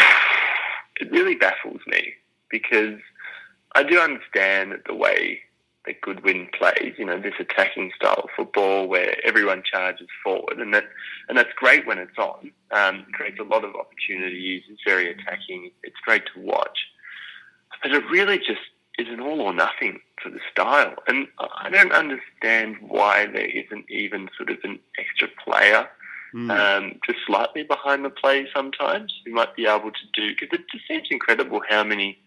it 0.99 1.09
really 1.09 1.35
baffles 1.35 1.79
me 1.87 2.15
because 2.49 2.99
I 3.75 3.83
do 3.83 3.99
understand 3.99 4.73
that 4.73 4.83
the 4.85 4.93
way 4.93 5.39
that 5.85 6.01
Goodwin 6.01 6.47
plays, 6.57 6.93
you 6.97 7.05
know, 7.05 7.19
this 7.19 7.33
attacking 7.39 7.91
style 7.95 8.21
of 8.23 8.29
football 8.35 8.87
where 8.87 9.15
everyone 9.25 9.63
charges 9.63 10.07
forward, 10.23 10.59
and 10.59 10.73
that 10.73 10.85
and 11.27 11.37
that's 11.37 11.53
great 11.55 11.85
when 11.85 11.97
it's 11.97 12.17
on. 12.17 12.51
Um, 12.71 13.05
it 13.07 13.13
creates 13.13 13.39
a 13.39 13.43
lot 13.43 13.63
of 13.63 13.75
opportunities. 13.75 14.63
It's 14.69 14.81
very 14.85 15.11
attacking. 15.11 15.71
It's 15.83 15.99
great 16.05 16.23
to 16.33 16.41
watch, 16.41 16.79
but 17.81 17.91
it 17.91 18.03
really 18.09 18.37
just 18.37 18.61
is 18.97 19.07
an 19.09 19.19
all 19.19 19.41
or 19.41 19.53
nothing 19.53 19.99
for 20.21 20.29
the 20.29 20.39
style. 20.51 20.95
And 21.07 21.27
I 21.39 21.69
don't 21.69 21.91
understand 21.91 22.77
why 22.79 23.25
there 23.25 23.45
isn't 23.45 23.89
even 23.89 24.29
sort 24.37 24.51
of 24.51 24.59
an 24.63 24.79
extra 24.99 25.27
player 25.43 25.89
mm. 26.33 26.51
um, 26.51 26.99
just 27.05 27.19
slightly 27.25 27.63
behind 27.63 28.05
the 28.05 28.09
play 28.09 28.47
sometimes 28.55 29.13
who 29.25 29.33
might 29.33 29.55
be 29.55 29.65
able 29.65 29.91
to 29.91 30.05
do, 30.13 30.29
because 30.29 30.49
it 30.59 30.65
just 30.71 30.87
seems 30.87 31.07
incredible 31.09 31.61
how 31.67 31.83
many 31.83 32.19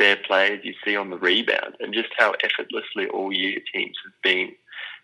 spare 0.00 0.16
players 0.16 0.60
you 0.64 0.74
see 0.84 0.96
on 0.96 1.10
the 1.10 1.18
rebound 1.18 1.76
and 1.80 1.92
just 1.92 2.08
how 2.16 2.32
effortlessly 2.42 3.06
all 3.08 3.32
year 3.32 3.58
teams 3.72 3.96
have 4.02 4.14
been 4.22 4.52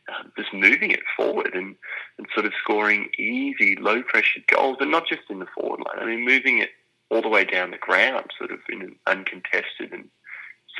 um, 0.09 0.33
just 0.39 0.53
moving 0.55 0.91
it 0.91 1.03
forward 1.17 1.55
and, 1.55 1.75
and 2.17 2.27
sort 2.33 2.47
of 2.47 2.53
scoring 2.63 3.09
easy, 3.19 3.77
low 3.77 4.03
pressure 4.03 4.41
goals, 4.47 4.79
and 4.81 4.91
not 4.91 5.07
just 5.07 5.23
in 5.29 5.41
the 5.41 5.47
forward 5.55 5.81
line. 5.81 6.03
I 6.03 6.07
mean, 6.07 6.25
moving 6.25 6.59
it 6.59 6.71
all 7.11 7.23
the 7.23 7.29
way 7.29 7.45
down 7.45 7.73
the 7.73 7.77
ground, 7.77 8.31
sort 8.39 8.53
of 8.53 8.61
in 8.69 8.83
an 8.83 8.97
uncontested 9.07 9.93
and 9.93 10.09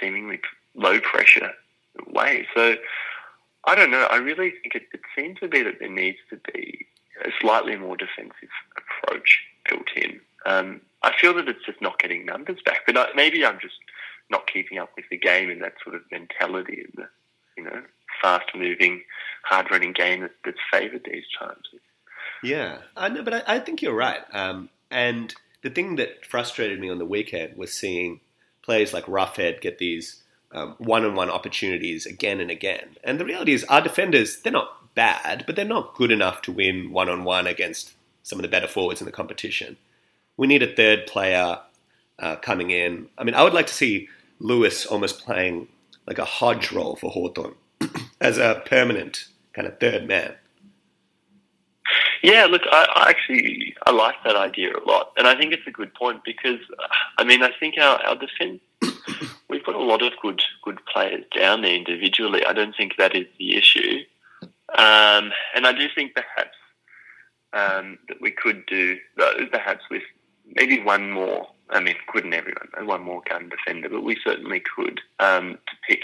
seemingly 0.01 0.41
low 0.75 1.01
pressure 1.01 1.51
way. 2.07 2.47
So 2.55 2.77
I 3.65 3.75
don't 3.75 3.91
know. 3.91 4.07
I 4.11 4.17
really 4.17 4.53
think 4.63 4.77
it, 4.77 4.85
it 4.95 5.01
seems 5.17 5.41
to 5.41 5.49
be 5.49 5.63
that 5.63 5.81
there 5.81 5.91
needs 5.91 6.19
to 6.31 6.41
be 6.53 6.87
a 7.25 7.31
slightly 7.41 7.77
more 7.77 7.97
defensive 7.97 8.49
approach 8.77 9.41
built 9.69 9.89
in. 9.97 10.21
Um, 10.47 10.81
I 11.03 11.13
feel 11.21 11.35
that 11.35 11.49
it's 11.49 11.65
just 11.67 11.83
not 11.83 11.99
getting 11.99 12.25
numbers 12.25 12.59
back, 12.65 12.81
but 12.87 12.97
I, 12.97 13.09
maybe 13.17 13.45
I'm 13.45 13.59
just 13.61 13.75
not 14.31 14.51
keeping 14.53 14.79
up 14.79 14.91
with 14.97 15.05
the 15.11 15.19
game 15.19 15.51
and 15.51 15.63
that 15.63 15.75
sort 15.83 15.97
of 15.97 16.03
mentality 16.11 16.85
and 16.85 16.93
the 16.97 17.09
you 17.57 17.65
know 17.65 17.83
fast 18.23 18.47
moving, 18.55 19.03
hard 19.45 19.71
running 19.71 19.93
game 19.93 20.23
that, 20.23 20.33
that's 20.45 20.59
favoured 20.73 21.03
these 21.05 21.25
times. 21.39 21.63
Yeah, 22.43 22.79
I 22.97 23.09
know, 23.09 23.23
but 23.23 23.35
I, 23.35 23.43
I 23.47 23.59
think 23.59 23.83
you're 23.83 23.95
right. 23.95 24.23
Um, 24.33 24.69
and 24.91 25.35
the 25.63 25.71
thing 25.71 25.97
that 25.97 26.25
frustrated 26.25 26.81
me 26.81 26.91
on 26.91 26.99
the 26.99 27.05
weekend 27.05 27.57
was 27.57 27.73
seeing 27.73 28.21
players 28.63 28.93
like 28.93 29.07
Roughead 29.07 29.61
get 29.61 29.79
these 29.79 30.23
um, 30.53 30.75
one-on-one 30.79 31.31
opportunities 31.31 32.07
again 32.07 32.41
and 32.41 32.51
again. 32.51 32.97
And 33.05 33.19
the 33.19 33.25
reality 33.25 33.53
is, 33.53 33.65
our 33.65 33.81
defenders 33.81 34.39
they're 34.41 34.53
not 34.53 34.95
bad, 34.95 35.45
but 35.47 35.57
they're 35.57 35.65
not 35.65 35.95
good 35.95 36.11
enough 36.11 36.43
to 36.43 36.53
win 36.53 36.91
one-on-one 36.91 37.47
against 37.47 37.93
some 38.23 38.39
of 38.39 38.43
the 38.43 38.49
better 38.49 38.69
forwards 38.69 39.01
in 39.01 39.07
the 39.07 39.13
competition. 39.13 39.77
We 40.37 40.47
need 40.47 40.63
a 40.63 40.75
third 40.75 41.07
player 41.07 41.61
uh, 42.19 42.37
coming 42.37 42.71
in. 42.71 43.09
I 43.19 43.25
mean, 43.25 43.35
I 43.35 43.43
would 43.43 43.55
like 43.55 43.67
to 43.67 43.75
see 43.75 44.09
Lewis 44.39 44.87
almost 44.87 45.25
playing 45.25 45.69
like 46.07 46.19
a 46.19 46.25
Hodge 46.25 46.73
role 46.73 46.97
for 46.97 47.11
Hawthorn 47.11 47.55
as 48.21 48.39
a 48.39 48.63
permanent 48.67 49.27
kind 49.53 49.67
of 49.67 49.79
third 49.81 50.07
man. 50.07 50.35
Yeah, 52.23 52.47
look, 52.47 52.63
I, 52.71 52.87
I, 52.95 53.11
actually 53.11 53.75
I 53.87 53.93
like 53.93 54.17
that 54.25 54.37
idea 54.37 54.73
a 54.77 54.83
lot, 54.89 55.13
and 55.17 55.27
I 55.27 55.37
think 55.37 55.53
it's 55.53 55.67
a 55.67 55.71
good 55.71 55.95
point 55.95 56.23
because 56.25 56.59
I 57.19 57.25
mean 57.25 57.43
I 57.43 57.51
think 57.61 57.77
our 57.79 58.03
our 58.05 58.17
defence 58.17 58.61
we've 59.49 59.65
got 59.65 59.75
a 59.75 59.83
lot 59.83 60.03
of 60.03 60.13
good 60.21 60.43
good 60.63 60.81
players 60.93 61.25
down 61.37 61.63
there 61.63 61.75
individually. 61.75 62.45
I 62.45 62.53
don't 62.53 62.75
think 62.77 62.97
that 62.99 63.15
is 63.15 63.27
the 63.39 63.57
issue, 63.57 64.01
um, 64.77 65.31
and 65.55 65.67
I 65.67 65.73
do 65.73 65.87
think 65.95 66.15
perhaps 66.15 66.57
um, 67.53 67.99
that 68.09 68.21
we 68.21 68.33
could 68.33 68.67
do 68.67 68.97
perhaps 69.53 69.85
with 69.91 70.03
maybe 70.55 70.81
one 70.83 71.11
more. 71.11 71.49
I 71.71 71.81
mean, 71.81 71.97
couldn't 72.09 72.35
everyone 72.35 72.69
one 72.83 73.03
more 73.03 73.23
gun 73.29 73.49
defender, 73.49 73.89
but 73.89 74.05
we 74.05 74.17
certainly 74.25 74.61
could 74.61 75.01
um, 75.19 75.59
to 75.69 75.77
pick 75.89 76.03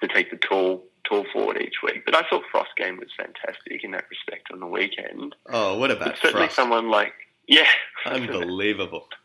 to 0.00 0.08
take 0.08 0.30
the 0.30 0.36
tall 0.36 0.82
tall 1.04 1.24
forward 1.32 1.60
each 1.60 1.76
week. 1.82 2.04
But 2.04 2.16
I 2.16 2.22
thought 2.28 2.44
Frost 2.50 2.70
game 2.76 2.98
was 2.98 3.08
fantastic 3.16 3.84
in 3.84 3.92
that 3.92 4.04
respect 4.10 4.48
on 4.52 4.60
the 4.60 4.66
weekend. 4.66 5.34
Oh, 5.48 5.78
what 5.78 5.90
about 5.90 6.08
but 6.08 6.18
certainly 6.18 6.46
Frost? 6.46 6.56
someone 6.56 6.90
like 6.90 7.12
yeah, 7.46 7.66
unbelievable. 8.06 9.08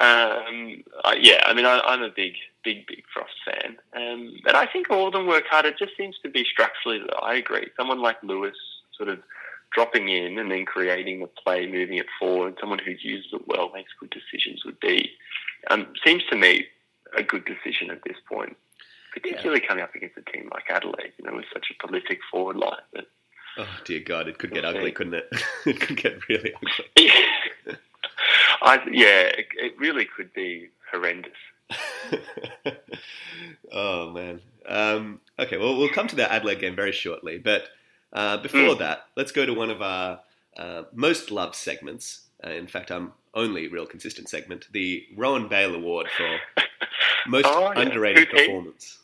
Um, 0.00 0.82
uh, 1.04 1.14
yeah, 1.20 1.40
I 1.46 1.54
mean, 1.54 1.64
I, 1.64 1.94
am 1.94 2.02
a 2.02 2.08
big, 2.08 2.32
big, 2.64 2.84
big 2.88 3.04
Frost 3.14 3.34
fan, 3.44 3.76
um, 3.94 4.34
and 4.44 4.56
I 4.56 4.66
think 4.66 4.90
all 4.90 5.06
of 5.06 5.12
them 5.12 5.28
work 5.28 5.44
hard. 5.48 5.66
It 5.66 5.78
just 5.78 5.96
seems 5.96 6.16
to 6.24 6.28
be 6.28 6.44
structurally. 6.44 7.00
I 7.22 7.36
agree. 7.36 7.68
Someone 7.76 8.02
like 8.02 8.20
Lewis, 8.24 8.56
sort 8.96 9.08
of 9.08 9.20
dropping 9.74 10.08
in 10.08 10.38
and 10.38 10.50
then 10.50 10.64
creating 10.64 11.20
the 11.20 11.26
play, 11.26 11.66
moving 11.66 11.98
it 11.98 12.06
forward. 12.18 12.56
Someone 12.60 12.78
who 12.78 12.92
uses 12.92 13.32
it 13.32 13.42
well, 13.46 13.70
makes 13.74 13.90
good 13.98 14.10
decisions. 14.10 14.64
Would 14.64 14.80
be 14.80 15.10
um, 15.70 15.88
seems 16.04 16.22
to 16.30 16.36
me 16.36 16.66
a 17.16 17.22
good 17.22 17.44
decision 17.44 17.90
at 17.90 18.02
this 18.04 18.16
point 18.28 18.56
particularly 19.14 19.60
yeah. 19.62 19.68
coming 19.68 19.84
up 19.84 19.94
against 19.94 20.16
a 20.18 20.32
team 20.32 20.50
like 20.52 20.64
Adelaide, 20.68 21.12
you 21.18 21.24
know, 21.24 21.36
with 21.36 21.46
such 21.52 21.66
a 21.70 21.74
prolific 21.74 22.18
forward 22.30 22.56
line. 22.56 22.82
But, 22.92 23.06
oh 23.58 23.68
dear 23.84 24.00
God, 24.00 24.28
it 24.28 24.38
could 24.38 24.52
get 24.52 24.64
ugly, 24.64 24.92
couldn't 24.92 25.14
it? 25.14 25.28
it 25.66 25.80
could 25.80 25.96
get 25.96 26.28
really 26.28 26.52
ugly. 26.54 26.84
Yeah, 27.66 27.74
I, 28.60 28.80
yeah 28.90 29.20
it, 29.22 29.46
it 29.56 29.78
really 29.78 30.04
could 30.04 30.32
be 30.34 30.68
horrendous. 30.90 31.32
oh 33.72 34.10
man. 34.10 34.40
Um, 34.66 35.20
okay, 35.38 35.56
well 35.56 35.76
we'll 35.76 35.88
come 35.90 36.08
to 36.08 36.16
the 36.16 36.30
Adelaide 36.30 36.60
game 36.60 36.76
very 36.76 36.92
shortly, 36.92 37.38
but 37.38 37.64
uh, 38.14 38.36
before 38.38 38.60
mm. 38.60 38.78
that, 38.78 39.06
let's 39.16 39.32
go 39.32 39.44
to 39.44 39.52
one 39.52 39.70
of 39.70 39.82
our 39.82 40.20
uh, 40.56 40.82
most 40.92 41.30
loved 41.30 41.54
segments. 41.54 42.26
Uh, 42.44 42.50
in 42.50 42.66
fact, 42.66 42.90
our 42.90 43.12
only 43.34 43.68
real 43.68 43.86
consistent 43.86 44.28
segment, 44.28 44.68
the 44.72 45.04
Rohan 45.16 45.48
Bail 45.48 45.74
Award 45.74 46.06
for 46.16 46.38
most 47.26 47.46
oh, 47.48 47.72
yeah. 47.72 47.80
underrated 47.80 48.30
performance. 48.30 48.98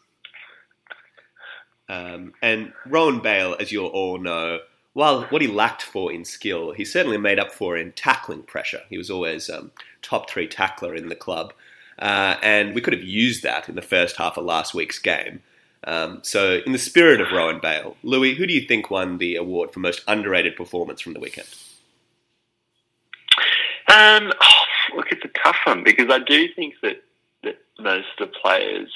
Um, 1.89 2.35
and 2.41 2.73
Rohan 2.87 3.21
Bail, 3.21 3.57
as 3.59 3.73
you 3.73 3.85
all 3.85 4.19
know, 4.19 4.61
while 4.93 5.25
what 5.25 5.43
he 5.43 5.49
lacked 5.49 5.83
for 5.83 6.13
in 6.13 6.25
skill, 6.25 6.73
he 6.73 6.85
certainly 6.85 7.19
made 7.19 7.39
up 7.39 7.53
for 7.53 7.77
in 7.77 7.93
tackling 7.93 8.43
pressure. 8.43 8.83
He 8.89 8.99
was 8.99 9.11
always 9.11 9.51
um, 9.51 9.73
top 10.03 10.31
three 10.31 10.47
tackler 10.47 10.95
in 10.95 11.09
the 11.09 11.17
club. 11.17 11.53
Uh, 11.99 12.37
and 12.43 12.75
we 12.75 12.81
could 12.81 12.93
have 12.93 13.03
used 13.03 13.43
that 13.43 13.69
in 13.69 13.75
the 13.75 13.83
first 13.83 14.17
half 14.17 14.37
of 14.37 14.45
last 14.45 14.73
week's 14.73 14.99
game. 14.99 15.43
Um, 15.85 16.21
so, 16.23 16.61
in 16.67 16.73
the 16.73 16.79
spirit 16.79 17.21
of 17.21 17.29
Rohan 17.33 17.59
Bail, 17.61 17.97
Louis, 18.03 18.35
who 18.35 18.47
do 18.47 18.53
you 18.53 18.67
think 18.67 18.91
won 18.91 19.19
the 19.19 19.37
award 19.37 19.73
for 19.73 19.81
most 19.81 20.03
underrated 20.07 20.57
performance 20.57 21.01
from 21.01 21.15
the 21.15 21.21
weekend? 21.21 21.49
Um, 23.89 24.33
oh, 24.41 24.97
look, 24.97 25.11
it's 25.11 25.25
a 25.25 25.43
tough 25.43 25.57
one 25.65 25.83
because 25.83 26.07
I 26.11 26.19
do 26.19 26.49
think 26.55 26.75
that, 26.83 27.03
that 27.43 27.59
most 27.79 28.09
of 28.19 28.29
the 28.29 28.39
players 28.43 28.89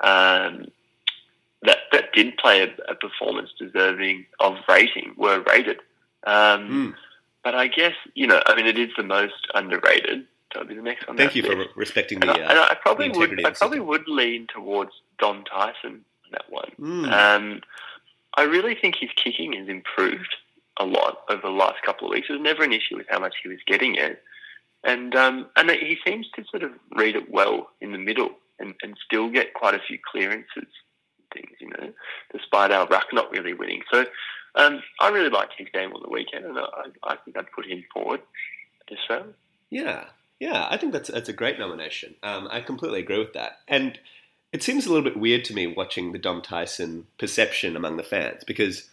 um, 0.00 0.66
that 1.62 1.78
that 1.92 2.12
did 2.12 2.36
play 2.38 2.62
a, 2.62 2.90
a 2.90 2.94
performance 2.94 3.50
deserving 3.58 4.26
of 4.38 4.56
rating 4.68 5.14
were 5.16 5.42
rated. 5.42 5.78
Um, 6.24 6.68
mm. 6.68 6.94
But 7.42 7.54
I 7.54 7.66
guess 7.66 7.94
you 8.14 8.26
know, 8.26 8.40
I 8.46 8.54
mean, 8.54 8.66
it 8.66 8.78
is 8.78 8.90
the 8.96 9.02
most 9.02 9.48
underrated. 9.54 10.26
That'll 10.52 10.68
be 10.68 10.74
the 10.74 10.82
next 10.82 11.06
one. 11.06 11.16
Thank 11.16 11.34
you 11.34 11.42
for 11.42 11.64
respecting 11.76 12.20
the. 12.20 12.30
And, 12.30 12.40
I, 12.40 12.50
and 12.50 12.58
I 12.58 12.76
probably 12.80 13.10
would. 13.10 13.44
I 13.44 13.50
probably 13.50 13.80
would 13.80 14.08
lean 14.08 14.46
towards 14.52 14.92
Dom 15.18 15.44
Tyson 15.44 15.92
on 15.92 16.04
that 16.32 16.50
one. 16.50 16.70
Mm. 16.78 17.12
Um, 17.12 17.60
I 18.36 18.42
really 18.42 18.74
think 18.74 18.96
his 19.00 19.10
kicking 19.16 19.52
has 19.54 19.68
improved 19.68 20.34
a 20.78 20.84
lot 20.84 21.18
over 21.28 21.42
the 21.42 21.48
last 21.48 21.82
couple 21.84 22.06
of 22.06 22.12
weeks. 22.12 22.28
There 22.28 22.38
was 22.38 22.44
never 22.44 22.62
an 22.62 22.72
issue 22.72 22.96
with 22.96 23.06
how 23.08 23.18
much 23.18 23.34
he 23.42 23.48
was 23.48 23.58
getting 23.66 23.96
it, 23.96 24.22
and 24.84 25.14
um, 25.14 25.46
and 25.56 25.70
he 25.70 25.98
seems 26.06 26.28
to 26.36 26.44
sort 26.50 26.62
of 26.62 26.72
read 26.96 27.16
it 27.16 27.30
well 27.30 27.70
in 27.80 27.92
the 27.92 27.98
middle 27.98 28.30
and, 28.58 28.74
and 28.82 28.96
still 29.04 29.28
get 29.30 29.54
quite 29.54 29.74
a 29.74 29.80
few 29.86 29.98
clearances 30.10 30.68
things, 31.32 31.50
you 31.60 31.68
know, 31.68 31.92
despite 32.32 32.72
our 32.72 32.86
ruck 32.86 33.06
not 33.12 33.30
really 33.30 33.54
winning. 33.54 33.82
So 33.92 34.04
um, 34.54 34.82
I 35.00 35.08
really 35.08 35.30
liked 35.30 35.54
his 35.56 35.68
game 35.72 35.92
on 35.92 36.02
the 36.02 36.10
weekend, 36.10 36.44
and 36.44 36.58
I, 36.58 36.64
I 37.04 37.16
think 37.16 37.36
I'd 37.36 37.50
put 37.52 37.66
him 37.66 37.84
forward 37.92 38.20
this 38.88 38.98
round. 39.08 39.34
Yeah, 39.70 40.04
yeah, 40.40 40.66
I 40.68 40.76
think 40.76 40.92
that's 40.92 41.10
that's 41.10 41.28
a 41.28 41.34
great 41.34 41.58
nomination. 41.58 42.14
Um, 42.22 42.48
I 42.50 42.60
completely 42.60 43.00
agree 43.00 43.18
with 43.18 43.34
that, 43.34 43.58
and 43.68 43.98
it 44.52 44.62
seems 44.62 44.86
a 44.86 44.88
little 44.88 45.04
bit 45.04 45.18
weird 45.18 45.44
to 45.46 45.54
me 45.54 45.66
watching 45.66 46.12
the 46.12 46.18
Dom 46.18 46.42
Tyson 46.42 47.06
perception 47.18 47.76
among 47.76 47.96
the 47.96 48.02
fans 48.02 48.42
because 48.44 48.88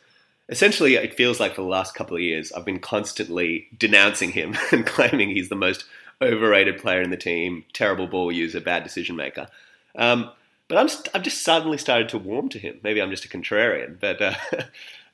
essentially 0.50 0.96
it 0.96 1.16
feels 1.16 1.40
like 1.40 1.56
for 1.56 1.62
the 1.62 1.68
last 1.68 1.96
couple 1.96 2.16
of 2.16 2.24
years 2.24 2.52
I've 2.52 2.66
been 2.66 2.80
constantly 2.80 3.68
denouncing 3.78 4.32
him 4.32 4.56
and 4.72 4.86
claiming 4.86 5.30
he's 5.30 5.50
the 5.50 5.56
most 5.56 5.86
overrated 6.22 6.80
player 6.80 7.02
in 7.02 7.10
the 7.10 7.18
team, 7.18 7.64
terrible 7.74 8.08
ball 8.08 8.32
user, 8.32 8.60
bad 8.60 8.84
decision 8.84 9.16
maker. 9.16 9.48
Um, 9.96 10.32
but 10.68 10.78
I'm 10.78 10.90
I've 11.14 11.24
just 11.24 11.44
suddenly 11.44 11.78
started 11.78 12.10
to 12.10 12.18
warm 12.18 12.50
to 12.50 12.60
him. 12.60 12.80
Maybe 12.84 13.02
I'm 13.02 13.10
just 13.10 13.26
a 13.26 13.30
contrarian, 13.30 14.00
but 14.00 14.22
uh, 14.22 14.34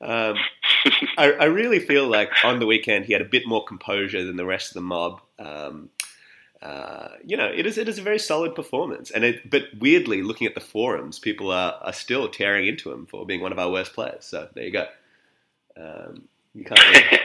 um, 0.00 0.36
I, 1.16 1.32
I, 1.32 1.44
really 1.44 1.78
feel 1.78 2.08
like 2.08 2.30
on 2.42 2.58
the 2.58 2.66
weekend 2.66 3.04
he 3.04 3.12
had 3.12 3.22
a 3.22 3.26
bit 3.26 3.46
more 3.46 3.64
composure 3.64 4.24
than 4.24 4.36
the 4.36 4.44
rest 4.44 4.70
of 4.70 4.74
the 4.74 4.80
mob. 4.80 5.20
Um, 5.38 5.90
uh, 6.64 7.08
you 7.22 7.36
know, 7.36 7.46
it 7.54 7.66
is 7.66 7.76
it 7.76 7.88
is 7.88 7.98
a 7.98 8.02
very 8.02 8.18
solid 8.18 8.54
performance, 8.54 9.10
and 9.10 9.22
it, 9.22 9.50
but 9.50 9.64
weirdly, 9.78 10.22
looking 10.22 10.46
at 10.46 10.54
the 10.54 10.62
forums, 10.62 11.18
people 11.18 11.50
are, 11.50 11.74
are 11.82 11.92
still 11.92 12.26
tearing 12.26 12.66
into 12.66 12.90
him 12.90 13.04
for 13.04 13.26
being 13.26 13.42
one 13.42 13.52
of 13.52 13.58
our 13.58 13.70
worst 13.70 13.92
players. 13.92 14.24
So 14.24 14.48
there 14.54 14.64
you 14.64 14.70
go. 14.72 14.86
Um, 15.76 16.22
you 16.54 16.64
can't. 16.64 16.80
Really... 16.80 17.20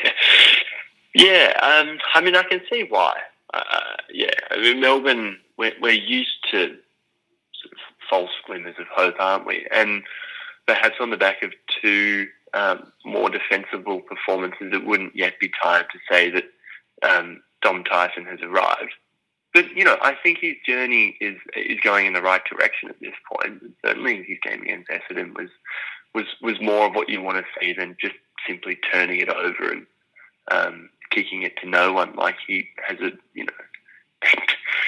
yeah, 1.16 1.54
um, 1.62 2.00
I 2.14 2.22
mean, 2.22 2.36
I 2.36 2.44
can 2.44 2.60
see 2.70 2.86
why. 2.90 3.14
Uh, 3.54 3.96
yeah, 4.12 4.34
I 4.52 4.58
mean, 4.58 4.82
Melbourne, 4.82 5.38
we're, 5.58 5.74
we're 5.82 5.94
used 5.94 6.44
to 6.52 6.60
sort 6.60 7.72
of 7.72 7.80
false 8.10 8.32
glimmers 8.46 8.76
of 8.78 8.88
hope, 8.94 9.16
aren't 9.20 9.48
we? 9.48 9.66
And 9.74 10.04
perhaps 10.68 10.96
on 11.00 11.12
the 11.12 11.18
back 11.18 11.44
of 11.44 11.54
two 11.82 12.28
um, 12.54 12.92
more 13.06 13.30
defensible 13.30 14.02
performances, 14.02 14.74
it 14.74 14.86
wouldn't 14.86 15.16
yet 15.16 15.40
be 15.40 15.50
time 15.64 15.86
to 15.94 16.00
say 16.12 16.30
that 16.30 16.44
um, 17.04 17.42
Dom 17.62 17.86
Tyson 17.86 18.26
has 18.26 18.40
arrived. 18.42 18.94
But 19.54 19.76
you 19.76 19.84
know, 19.84 19.98
I 20.02 20.16
think 20.22 20.40
his 20.40 20.56
journey 20.66 21.18
is 21.20 21.38
is 21.56 21.80
going 21.84 22.06
in 22.06 22.14
the 22.14 22.22
right 22.22 22.42
direction 22.46 22.90
at 22.90 23.00
this 23.00 23.16
point. 23.32 23.62
Certainly, 23.86 24.24
his 24.24 24.38
game 24.44 24.62
against 24.62 24.90
Essendon 24.90 25.36
was 25.36 25.50
was 26.14 26.26
was 26.42 26.62
more 26.62 26.88
of 26.88 26.96
what 26.96 27.10
you 27.10 27.22
want 27.22 27.38
to 27.38 27.60
see 27.60 27.74
than 27.74 27.98
just 28.00 28.16
simply 28.48 28.78
turning 28.92 29.20
it 29.20 29.30
over 29.30 29.72
and 29.72 29.86
um, 30.52 30.90
kicking 31.12 31.44
it 31.44 31.58
to 31.58 31.70
no 31.70 31.94
one 31.94 32.16
like 32.16 32.36
he 32.46 32.68
has 32.88 33.00
a 33.00 33.12
you 33.34 33.46
know 33.46 33.54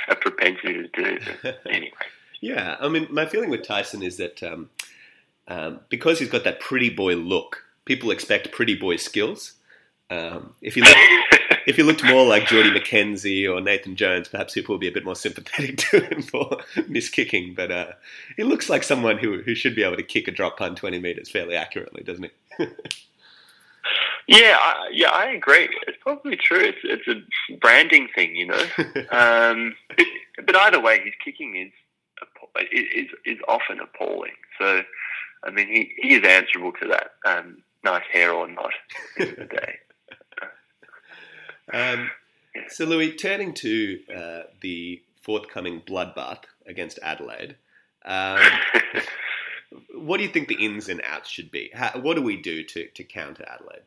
a 0.10 0.16
propensity 0.16 0.74
to 0.74 0.88
do. 0.90 1.20
anyway. 1.70 1.92
Yeah, 2.40 2.76
I 2.80 2.90
mean, 2.90 3.08
my 3.12 3.28
feeling 3.28 3.52
with 3.52 3.64
Tyson 3.64 4.02
is 4.02 4.18
that 4.18 4.42
um, 4.42 4.70
um, 5.48 5.82
because 5.90 6.20
he's 6.20 6.30
got 6.30 6.44
that 6.44 6.60
pretty 6.60 6.90
boy 6.90 7.16
look, 7.16 7.64
people 7.86 8.12
expect 8.12 8.52
pretty 8.52 8.76
boy 8.76 8.96
skills. 8.96 9.54
Um, 10.10 10.56
if 10.62 10.76
he 10.76 10.82
looked, 10.82 10.98
if 11.72 11.78
he 11.78 11.84
looked 11.84 12.04
more 12.04 12.26
like 12.26 12.48
Jordie 12.48 12.70
McKenzie 12.70 13.50
or 13.50 13.62
Nathan 13.62 13.96
Jones, 13.96 14.28
perhaps 14.28 14.54
people 14.54 14.76
would 14.76 14.82
be 14.82 14.90
a 14.90 14.92
bit 14.92 15.06
more 15.06 15.16
sympathetic 15.16 15.78
to 15.90 16.02
him 16.02 16.22
for 16.22 16.58
miss 16.90 17.08
kicking. 17.08 17.54
But 17.56 17.72
uh, 17.72 17.92
he 18.36 18.44
looks 18.44 18.70
like 18.70 18.84
someone 18.84 19.18
who 19.18 19.42
who 19.42 19.56
should 19.56 19.74
be 19.74 19.84
able 19.84 19.96
to 19.96 20.04
kick 20.04 20.28
a 20.28 20.32
drop 20.32 20.58
punt 20.58 20.78
twenty 20.78 21.00
meters 21.00 21.32
fairly 21.32 21.56
accurately, 21.56 22.04
doesn't 22.04 22.26
he? 22.26 22.66
yeah, 24.28 24.58
I, 24.60 24.90
yeah, 24.92 25.10
I 25.12 25.28
agree. 25.32 25.70
It's 25.88 25.98
probably 26.02 26.36
true. 26.36 26.60
It's, 26.60 26.80
it's 26.84 27.08
a 27.08 27.56
branding 27.56 28.10
thing, 28.14 28.36
you 28.36 28.48
know. 28.48 28.66
um, 29.12 29.74
but, 29.96 30.06
but 30.46 30.56
either 30.58 30.82
way, 30.82 31.00
his 31.00 31.14
kicking 31.24 31.56
is 31.56 31.72
is 32.70 33.08
is 33.26 33.38
often 33.48 33.80
appalling. 33.80 34.36
So, 34.60 34.84
I 35.46 35.52
mean, 35.52 35.68
he, 35.68 35.94
he 35.96 36.16
is 36.16 36.28
answerable 36.28 36.74
to 36.82 36.88
that. 36.90 37.12
Um, 37.26 37.64
nice 37.86 38.04
hair 38.12 38.34
or 38.34 38.50
not, 38.50 38.74
in 39.18 39.36
the 39.38 39.46
day. 39.46 39.80
Um, 41.74 42.12
so, 42.68 42.86
Louis, 42.86 43.14
turning 43.14 43.54
to 43.56 44.00
uh, 44.14 44.42
the 44.62 45.02
forthcoming 45.22 45.82
bloodbath 45.82 46.44
against 46.66 47.00
Adelaide, 47.02 47.56
um, 48.06 48.40
what 49.96 50.18
do 50.18 50.24
you 50.24 50.30
think 50.30 50.48
the 50.48 50.64
ins 50.66 50.90
and 50.90 51.02
outs 51.04 51.30
should 51.30 51.52
be? 51.52 51.72
How, 51.74 52.00
what 52.00 52.16
do 52.16 52.22
we 52.22 52.38
do 52.38 52.64
to, 52.64 52.88
to 52.88 53.04
counter 53.04 53.46
Adelaide? 53.48 53.84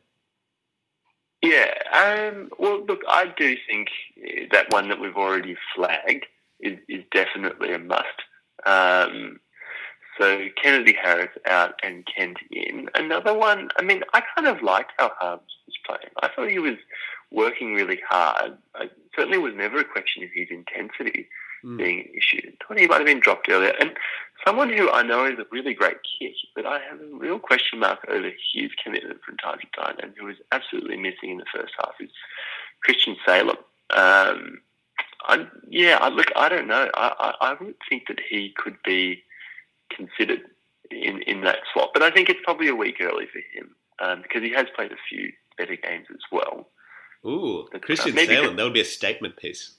Yeah, 1.41 1.73
um, 1.93 2.49
well, 2.57 2.83
look, 2.85 3.01
I 3.07 3.31
do 3.37 3.55
think 3.67 3.89
that 4.51 4.71
one 4.71 4.89
that 4.89 4.99
we've 4.99 5.15
already 5.15 5.55
flagged 5.75 6.25
is, 6.59 6.79
is 6.89 7.03
definitely 7.11 7.73
a 7.73 7.77
must. 7.77 8.05
Um, 8.65 9.39
so 10.19 10.47
Kennedy 10.61 10.93
Harris 10.99 11.29
out 11.47 11.75
and 11.83 12.07
Kent 12.15 12.37
in. 12.51 12.89
Another 12.95 13.33
one, 13.37 13.69
I 13.77 13.83
mean, 13.83 14.01
I 14.13 14.23
kind 14.35 14.47
of 14.47 14.63
liked 14.63 14.93
how 14.97 15.11
Harmes 15.19 15.43
was 15.67 15.75
playing. 15.85 16.13
I 16.23 16.29
thought 16.33 16.49
he 16.49 16.59
was 16.59 16.77
working 17.31 17.73
really 17.73 17.99
hard. 18.07 18.57
I 18.75 18.89
certainly 19.15 19.37
was 19.37 19.53
never 19.55 19.79
a 19.79 19.85
question 19.85 20.23
of 20.23 20.29
his 20.33 20.47
intensity 20.49 21.27
mm. 21.63 21.77
being 21.77 21.99
an 21.99 22.13
issue. 22.15 22.41
I 22.47 22.65
thought 22.65 22.79
he 22.79 22.87
might 22.87 22.97
have 22.97 23.05
been 23.05 23.19
dropped 23.19 23.49
earlier. 23.49 23.73
And 23.79 23.91
someone 24.45 24.69
who 24.69 24.91
I 24.91 25.01
know 25.01 25.25
is 25.25 25.39
a 25.39 25.45
really 25.51 25.73
great 25.73 25.97
kick, 26.19 26.33
but 26.55 26.65
I 26.65 26.79
have 26.89 26.99
a 26.99 27.17
real 27.17 27.39
question 27.39 27.79
mark 27.79 28.05
over 28.07 28.31
his 28.53 28.71
commitment 28.83 29.21
from 29.23 29.37
time 29.37 29.59
to 29.59 29.81
time, 29.81 29.95
and 30.01 30.13
who 30.19 30.27
is 30.27 30.37
absolutely 30.51 30.97
missing 30.97 31.31
in 31.31 31.37
the 31.37 31.45
first 31.53 31.73
half 31.79 31.93
is 31.99 32.09
Christian 32.81 33.15
Salem. 33.25 33.57
Um, 33.91 34.61
I, 35.27 35.47
yeah, 35.67 35.97
I, 36.01 36.09
look, 36.09 36.27
I 36.35 36.49
don't 36.49 36.67
know. 36.67 36.89
I, 36.93 37.33
I, 37.41 37.51
I 37.51 37.63
would 37.63 37.75
think 37.89 38.07
that 38.07 38.19
he 38.29 38.53
could 38.55 38.77
be 38.83 39.23
considered 39.89 40.41
in, 40.91 41.21
in 41.23 41.41
that 41.41 41.59
slot, 41.73 41.91
but 41.93 42.03
I 42.03 42.11
think 42.11 42.29
it's 42.29 42.39
probably 42.43 42.67
a 42.67 42.75
week 42.75 42.97
early 43.01 43.25
for 43.25 43.39
him 43.57 43.75
um, 43.99 44.21
because 44.21 44.43
he 44.43 44.51
has 44.51 44.67
played 44.75 44.91
a 44.91 44.97
few 45.09 45.31
better 45.57 45.75
games 45.75 46.07
as 46.11 46.21
well. 46.31 46.67
Ooh, 47.25 47.67
Christian 47.81 48.17
uh, 48.17 48.25
Salem, 48.25 48.55
that 48.55 48.63
would 48.63 48.73
be 48.73 48.81
a 48.81 48.85
statement 48.85 49.37
piece. 49.37 49.75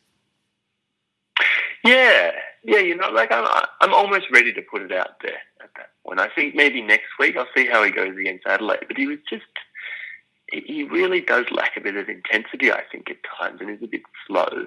Yeah, 1.84 2.32
yeah, 2.64 2.78
you 2.78 2.96
know, 2.96 3.10
like 3.10 3.30
I'm, 3.30 3.46
I'm 3.80 3.94
almost 3.94 4.26
ready 4.32 4.52
to 4.52 4.62
put 4.62 4.82
it 4.82 4.90
out 4.90 5.20
there 5.22 5.38
at 5.62 5.70
that 5.76 5.90
point. 6.04 6.18
I 6.18 6.28
think 6.34 6.56
maybe 6.56 6.82
next 6.82 7.06
week 7.20 7.36
I'll 7.36 7.46
see 7.56 7.66
how 7.66 7.84
he 7.84 7.92
goes 7.92 8.16
against 8.16 8.46
Adelaide, 8.46 8.86
but 8.88 8.96
he 8.96 9.06
was 9.06 9.18
just, 9.30 9.44
he 10.50 10.82
really 10.82 11.20
does 11.20 11.46
lack 11.52 11.76
a 11.76 11.80
bit 11.80 11.96
of 11.96 12.08
intensity, 12.08 12.72
I 12.72 12.82
think, 12.90 13.08
at 13.10 13.18
times, 13.38 13.60
and 13.60 13.70
is 13.70 13.82
a 13.82 13.86
bit 13.86 14.02
slow. 14.26 14.66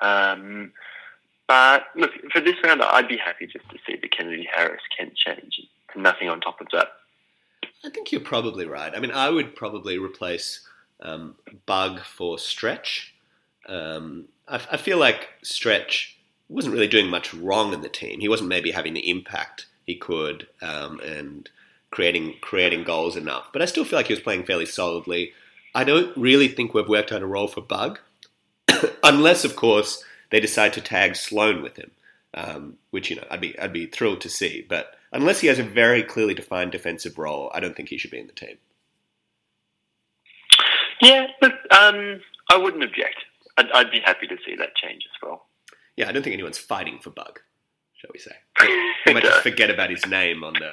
Um, 0.00 0.72
but 1.48 1.86
look, 1.96 2.12
for 2.32 2.40
this 2.40 2.56
round, 2.62 2.82
I'd 2.82 3.08
be 3.08 3.16
happy 3.16 3.46
just 3.46 3.68
to 3.70 3.78
see 3.86 3.96
the 4.00 4.08
Kennedy 4.08 4.48
Harris 4.52 4.82
Kent 4.96 5.16
change. 5.16 5.60
Nothing 5.96 6.28
on 6.28 6.40
top 6.40 6.60
of 6.60 6.68
that. 6.72 6.88
I 7.84 7.90
think 7.90 8.12
you're 8.12 8.20
probably 8.20 8.66
right. 8.66 8.92
I 8.94 9.00
mean, 9.00 9.10
I 9.10 9.28
would 9.28 9.56
probably 9.56 9.98
replace 9.98 10.66
um, 11.02 11.34
Bugg 11.66 12.00
for 12.00 12.38
Stretch. 12.38 13.14
Um, 13.66 14.28
I, 14.48 14.60
I, 14.72 14.76
feel 14.76 14.98
like 14.98 15.28
Stretch 15.42 16.16
wasn't 16.48 16.74
really 16.74 16.88
doing 16.88 17.08
much 17.08 17.34
wrong 17.34 17.72
in 17.72 17.80
the 17.80 17.88
team. 17.88 18.20
He 18.20 18.28
wasn't 18.28 18.48
maybe 18.48 18.70
having 18.70 18.94
the 18.94 19.08
impact 19.08 19.66
he 19.84 19.94
could 19.96 20.46
um, 20.60 21.00
and 21.00 21.48
creating 21.90 22.36
creating 22.40 22.84
goals 22.84 23.16
enough. 23.16 23.50
But 23.52 23.62
I 23.62 23.66
still 23.66 23.84
feel 23.84 23.98
like 23.98 24.06
he 24.06 24.12
was 24.12 24.22
playing 24.22 24.44
fairly 24.44 24.66
solidly. 24.66 25.32
I 25.74 25.84
don't 25.84 26.16
really 26.16 26.48
think 26.48 26.74
we've 26.74 26.88
worked 26.88 27.12
out 27.12 27.22
a 27.22 27.26
role 27.26 27.48
for 27.48 27.60
Bugg, 27.60 28.00
unless 29.04 29.44
of 29.44 29.56
course 29.56 30.04
they 30.30 30.40
decide 30.40 30.72
to 30.74 30.80
tag 30.80 31.16
Sloane 31.16 31.62
with 31.62 31.76
him, 31.76 31.90
um, 32.34 32.78
which 32.90 33.10
you 33.10 33.16
know 33.16 33.26
I'd 33.30 33.40
be 33.40 33.58
I'd 33.58 33.72
be 33.72 33.86
thrilled 33.86 34.20
to 34.22 34.28
see. 34.28 34.64
But 34.68 34.96
unless 35.12 35.40
he 35.40 35.48
has 35.48 35.58
a 35.58 35.64
very 35.64 36.02
clearly 36.02 36.34
defined 36.34 36.72
defensive 36.72 37.18
role, 37.18 37.50
I 37.54 37.60
don't 37.60 37.76
think 37.76 37.88
he 37.88 37.98
should 37.98 38.10
be 38.10 38.20
in 38.20 38.26
the 38.26 38.32
team. 38.32 38.58
Yeah, 41.02 41.26
but 41.40 41.52
um, 41.76 42.20
I 42.48 42.56
wouldn't 42.56 42.84
object. 42.84 43.16
I'd, 43.58 43.70
I'd, 43.72 43.90
be 43.90 44.00
happy 44.00 44.28
to 44.28 44.36
see 44.46 44.54
that 44.56 44.76
change 44.76 45.02
as 45.04 45.20
well. 45.20 45.46
Yeah, 45.96 46.08
I 46.08 46.12
don't 46.12 46.22
think 46.22 46.32
anyone's 46.32 46.58
fighting 46.58 47.00
for 47.00 47.10
Bugg, 47.10 47.40
shall 47.96 48.10
we 48.14 48.20
say? 48.20 48.36
They 49.04 49.12
might 49.12 49.24
just 49.24 49.42
forget 49.42 49.68
about 49.68 49.90
his 49.90 50.06
name 50.06 50.44
on 50.44 50.54
the 50.54 50.72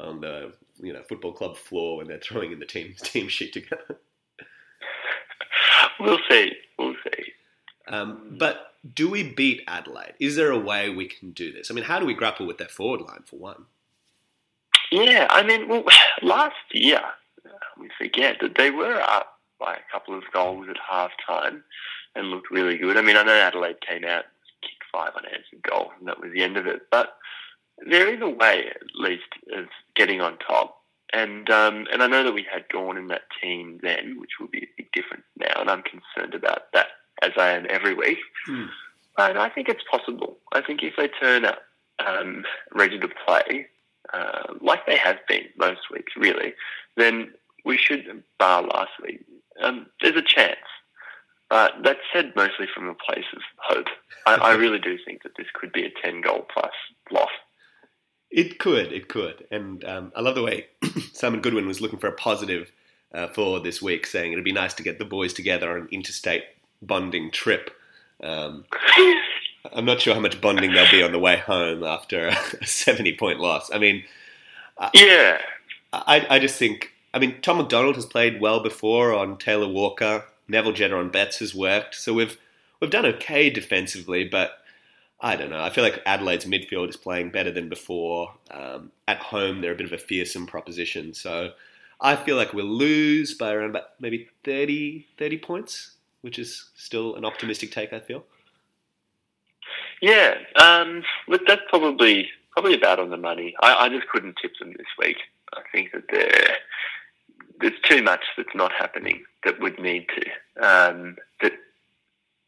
on 0.00 0.20
the 0.20 0.52
you 0.80 0.92
know 0.92 1.02
football 1.08 1.32
club 1.32 1.56
floor 1.56 1.96
when 1.96 2.06
they're 2.06 2.20
throwing 2.20 2.52
in 2.52 2.60
the 2.60 2.66
team 2.66 2.94
team 3.02 3.28
sheet 3.28 3.52
together. 3.52 3.98
We'll 5.98 6.18
see. 6.28 6.52
We'll 6.78 6.94
see. 7.04 7.32
Um, 7.88 8.36
but 8.38 8.74
do 8.94 9.08
we 9.08 9.22
beat 9.22 9.62
Adelaide? 9.66 10.12
Is 10.20 10.36
there 10.36 10.50
a 10.50 10.58
way 10.58 10.90
we 10.90 11.06
can 11.06 11.30
do 11.30 11.50
this? 11.50 11.70
I 11.70 11.74
mean, 11.74 11.84
how 11.84 11.98
do 11.98 12.04
we 12.04 12.12
grapple 12.12 12.46
with 12.46 12.58
their 12.58 12.68
forward 12.68 13.00
line 13.00 13.22
for 13.24 13.36
one? 13.36 13.64
Yeah, 14.92 15.26
I 15.30 15.42
mean, 15.42 15.68
well, 15.68 15.84
last 16.22 16.54
year 16.72 17.00
we 17.78 17.88
forget 17.96 18.36
that 18.42 18.56
they 18.56 18.70
were 18.70 19.00
up 19.00 19.35
by 19.58 19.74
a 19.74 19.92
couple 19.92 20.16
of 20.16 20.24
goals 20.32 20.66
at 20.68 20.76
half 20.90 21.10
time 21.26 21.64
and 22.14 22.28
looked 22.28 22.50
really 22.50 22.76
good. 22.76 22.96
I 22.96 23.02
mean, 23.02 23.16
I 23.16 23.22
know 23.22 23.34
Adelaide 23.34 23.80
came 23.86 24.04
out, 24.04 24.24
kicked 24.62 24.84
five 24.92 25.12
unanswered 25.16 25.62
goals, 25.62 25.92
and 25.98 26.08
that 26.08 26.20
was 26.20 26.32
the 26.32 26.42
end 26.42 26.56
of 26.56 26.66
it. 26.66 26.82
But 26.90 27.16
there 27.86 28.12
is 28.12 28.20
a 28.22 28.28
way, 28.28 28.68
at 28.68 28.82
least, 28.94 29.28
of 29.52 29.66
getting 29.94 30.20
on 30.20 30.38
top. 30.38 30.82
And 31.12 31.48
um, 31.50 31.86
and 31.92 32.02
I 32.02 32.08
know 32.08 32.24
that 32.24 32.34
we 32.34 32.44
had 32.50 32.68
Gawn 32.68 32.96
in 32.96 33.06
that 33.08 33.22
team 33.40 33.78
then, 33.82 34.18
which 34.18 34.32
will 34.40 34.48
be 34.48 34.58
a 34.58 34.68
big 34.76 34.90
difference 34.92 35.22
now, 35.38 35.60
and 35.60 35.70
I'm 35.70 35.82
concerned 35.82 36.34
about 36.34 36.72
that 36.72 36.88
as 37.22 37.30
I 37.36 37.50
am 37.50 37.66
every 37.70 37.94
week. 37.94 38.18
Mm. 38.48 38.68
But 39.16 39.36
I 39.36 39.48
think 39.48 39.68
it's 39.68 39.84
possible. 39.90 40.38
I 40.52 40.60
think 40.60 40.82
if 40.82 40.94
they 40.96 41.08
turn 41.08 41.44
up 41.44 41.62
um, 42.04 42.44
ready 42.74 42.98
to 42.98 43.08
play, 43.24 43.68
uh, 44.12 44.54
like 44.60 44.84
they 44.86 44.96
have 44.96 45.18
been 45.28 45.44
most 45.56 45.90
weeks, 45.92 46.12
really, 46.16 46.54
then 46.96 47.32
we 47.64 47.76
should, 47.76 48.22
bar 48.38 48.62
last 48.62 48.92
week, 49.02 49.24
um, 49.62 49.86
there's 50.00 50.16
a 50.16 50.22
chance. 50.22 50.56
But 51.48 51.74
that's 51.84 52.00
said 52.12 52.32
mostly 52.34 52.66
from 52.74 52.88
a 52.88 52.94
place 52.94 53.24
of 53.32 53.40
hope. 53.58 53.86
I, 54.26 54.34
I 54.34 54.54
really 54.54 54.80
do 54.80 54.96
think 55.04 55.22
that 55.22 55.36
this 55.36 55.46
could 55.54 55.72
be 55.72 55.84
a 55.84 55.90
10 56.02 56.20
goal 56.20 56.44
plus 56.52 56.72
loss. 57.12 57.30
It 58.30 58.58
could, 58.58 58.92
it 58.92 59.08
could. 59.08 59.46
And 59.52 59.84
um, 59.84 60.12
I 60.16 60.20
love 60.22 60.34
the 60.34 60.42
way 60.42 60.66
Simon 61.12 61.40
Goodwin 61.40 61.66
was 61.66 61.80
looking 61.80 62.00
for 62.00 62.08
a 62.08 62.12
positive 62.12 62.72
uh, 63.14 63.28
for 63.28 63.60
this 63.60 63.80
week, 63.80 64.06
saying 64.06 64.32
it'd 64.32 64.44
be 64.44 64.52
nice 64.52 64.74
to 64.74 64.82
get 64.82 64.98
the 64.98 65.04
boys 65.04 65.32
together 65.32 65.70
on 65.70 65.82
an 65.82 65.88
interstate 65.92 66.42
bonding 66.82 67.30
trip. 67.30 67.70
Um, 68.22 68.64
I'm 69.72 69.84
not 69.84 70.00
sure 70.00 70.14
how 70.14 70.20
much 70.20 70.40
bonding 70.40 70.72
there'll 70.72 70.90
be 70.90 71.02
on 71.02 71.12
the 71.12 71.18
way 71.18 71.36
home 71.36 71.84
after 71.84 72.28
a 72.28 72.34
70 72.66 73.16
point 73.16 73.40
loss. 73.40 73.70
I 73.72 73.78
mean, 73.78 74.04
yeah, 74.94 75.38
I, 75.92 76.26
I 76.28 76.38
just 76.38 76.58
think, 76.58 76.92
I 77.16 77.18
mean, 77.18 77.40
Tom 77.40 77.56
McDonald 77.56 77.96
has 77.96 78.04
played 78.04 78.42
well 78.42 78.60
before 78.60 79.14
on 79.14 79.38
Taylor 79.38 79.66
Walker. 79.66 80.26
Neville 80.48 80.72
Jetta 80.72 80.94
on 80.94 81.08
Betts 81.08 81.38
has 81.38 81.54
worked. 81.54 81.94
So 81.94 82.12
we've 82.12 82.36
we've 82.78 82.90
done 82.90 83.06
okay 83.06 83.48
defensively, 83.48 84.28
but 84.28 84.58
I 85.18 85.34
don't 85.34 85.48
know. 85.48 85.62
I 85.62 85.70
feel 85.70 85.82
like 85.82 86.02
Adelaide's 86.04 86.44
midfield 86.44 86.90
is 86.90 86.98
playing 86.98 87.30
better 87.30 87.50
than 87.50 87.70
before. 87.70 88.34
Um, 88.50 88.92
at 89.08 89.16
home, 89.16 89.62
they're 89.62 89.72
a 89.72 89.76
bit 89.76 89.86
of 89.86 89.94
a 89.94 89.98
fearsome 89.98 90.46
proposition. 90.46 91.14
So 91.14 91.52
I 92.02 92.16
feel 92.16 92.36
like 92.36 92.52
we'll 92.52 92.66
lose 92.66 93.32
by 93.32 93.54
around 93.54 93.70
about 93.70 93.98
maybe 93.98 94.28
30, 94.44 95.06
30 95.18 95.38
points, 95.38 95.92
which 96.20 96.38
is 96.38 96.68
still 96.76 97.14
an 97.14 97.24
optimistic 97.24 97.72
take, 97.72 97.94
I 97.94 98.00
feel. 98.00 98.24
Yeah, 100.02 100.34
um, 100.62 101.02
look, 101.28 101.46
that's 101.46 101.62
probably 101.70 102.28
probably 102.50 102.74
about 102.74 102.98
on 102.98 103.08
the 103.08 103.16
money. 103.16 103.54
I, 103.62 103.86
I 103.86 103.88
just 103.88 104.06
couldn't 104.08 104.36
tip 104.42 104.52
them 104.60 104.74
this 104.76 104.86
week. 104.98 105.16
I 105.54 105.62
think 105.72 105.92
that 105.92 106.04
there 106.10 106.58
there's 107.60 107.80
too 107.84 108.02
much 108.02 108.24
that's 108.36 108.54
not 108.54 108.72
happening 108.72 109.24
that 109.44 109.60
would 109.60 109.78
need 109.78 110.06
to. 110.08 110.66
Um, 110.66 111.16
that 111.40 111.52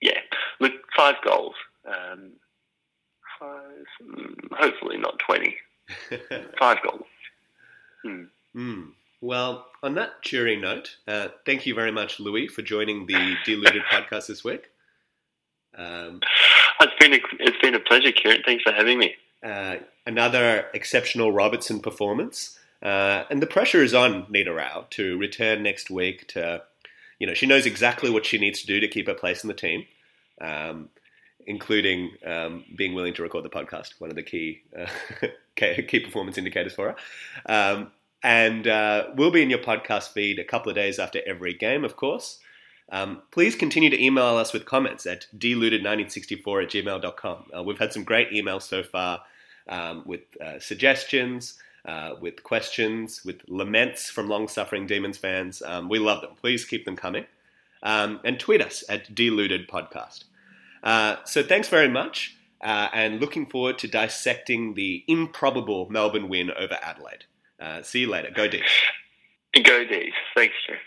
yeah, 0.01 0.21
look, 0.61 0.73
five 0.97 1.17
goals. 1.25 1.55
Um, 1.87 2.33
five, 3.39 3.87
mm, 4.03 4.35
hopefully 4.53 4.99
not 4.99 5.19
twenty. 5.19 5.57
five 6.59 6.79
goals. 6.83 7.07
Hmm. 8.03 8.25
Mm. 8.55 8.89
Well, 9.21 9.67
on 9.83 9.95
that 9.95 10.23
cheery 10.23 10.57
note, 10.57 10.97
uh, 11.09 11.29
thank 11.45 11.67
you 11.67 11.75
very 11.75 11.91
much, 11.91 12.21
Louis, 12.21 12.47
for 12.47 12.63
joining 12.63 13.07
the 13.07 13.35
Deluded 13.45 13.83
podcast 13.91 14.29
this 14.29 14.45
week. 14.45 14.71
Um, 15.77 16.21
it's 16.81 16.95
been 17.01 17.15
a, 17.15 17.19
it's 17.41 17.59
been 17.61 17.75
a 17.75 17.81
pleasure, 17.81 18.13
Kieran. 18.13 18.43
Thanks 18.45 18.63
for 18.63 18.73
having 18.73 18.99
me. 18.99 19.15
Uh, 19.43 19.77
another 20.07 20.67
exceptional 20.75 21.33
Robertson 21.33 21.81
performance, 21.81 22.58
uh, 22.83 23.25
and 23.31 23.43
the 23.43 23.47
pressure 23.47 23.83
is 23.83 23.95
on 23.95 24.27
Nita 24.29 24.53
Rao 24.53 24.87
to 24.91 25.19
return 25.19 25.63
next 25.63 25.91
week. 25.91 26.29
To 26.29 26.63
you 27.19 27.27
know, 27.27 27.35
she 27.35 27.47
knows 27.47 27.67
exactly 27.67 28.11
what 28.11 28.27
she 28.27 28.39
needs 28.39 28.61
to 28.61 28.67
do 28.67 28.81
to 28.81 28.89
keep 28.89 29.07
her 29.07 29.15
place 29.15 29.43
in 29.43 29.49
the 29.49 29.55
team, 29.55 29.87
um, 30.41 30.89
including 31.47 32.13
um, 32.25 32.65
being 32.77 32.95
willing 32.95 33.15
to 33.15 33.23
record 33.23 33.45
the 33.45 33.51
podcast. 33.51 33.95
One 33.99 34.11
of 34.11 34.17
the 34.17 34.23
key 34.23 34.63
uh, 34.79 34.87
key 35.57 36.01
performance 36.01 36.39
indicators 36.39 36.75
for 36.75 36.95
her. 36.95 36.97
Um, 37.47 37.93
and 38.23 38.67
uh, 38.67 39.09
we'll 39.15 39.31
be 39.31 39.43
in 39.43 39.51
your 39.51 39.61
podcast 39.61 40.13
feed 40.13 40.39
a 40.39 40.45
couple 40.45 40.71
of 40.71 40.77
days 40.77 40.99
after 40.99 41.21
every 41.27 41.55
game, 41.55 41.85
of 41.85 41.97
course. 41.97 42.41
Um, 42.91 43.23
please 43.31 43.55
continue 43.55 43.91
to 43.91 44.03
email 44.03 44.37
us 44.37 44.53
with 44.53 44.65
comments 44.65 45.07
at 45.07 45.27
deluded1964 45.37 46.63
at 46.63 46.71
gmail.com. 46.71 47.45
Uh, 47.57 47.63
we've 47.63 47.79
had 47.79 47.93
some 47.93 48.03
great 48.03 48.31
emails 48.31 48.63
so 48.63 48.83
far 48.83 49.21
um, 49.69 50.03
with 50.07 50.21
uh, 50.41 50.59
suggestions, 50.59 51.59
uh, 51.89 52.17
with 52.21 52.43
questions, 52.43 53.25
with 53.25 53.41
laments 53.49 54.11
from 54.11 54.29
long 54.29 54.47
suffering 54.47 54.87
Demons 54.87 55.17
fans. 55.17 55.63
Um, 55.63 55.89
we 55.89 55.99
love 55.99 56.21
them. 56.21 56.33
Please 56.39 56.67
keep 56.67 56.85
them 56.85 56.97
coming. 56.97 57.25
Um, 57.83 58.21
and 58.25 58.39
tweet 58.39 58.61
us 58.61 58.85
at 58.91 59.15
deluded 59.15 59.67
podcast. 59.69 60.25
Uh, 60.83 61.17
so 61.25 61.43
thanks 61.43 61.69
very 61.69 61.89
much, 61.89 62.37
uh, 62.61 62.89
and 62.93 63.21
looking 63.21 63.47
forward 63.47 63.79
to 63.79 63.89
dissecting 63.89 64.75
the 64.75 65.03
improbable 65.09 65.89
Melbourne 65.89 66.29
win 66.29 66.51
over 66.51 66.77
Adelaide. 66.83 67.25
Uh, 67.59 67.83
see 67.83 68.01
you 68.01 68.11
later. 68.11 68.31
Go 68.35 68.49
D's. 68.49 68.63
Go 69.65 69.85
D's. 69.85 70.13
Thanks, 70.37 70.55
Jeff. 70.69 70.79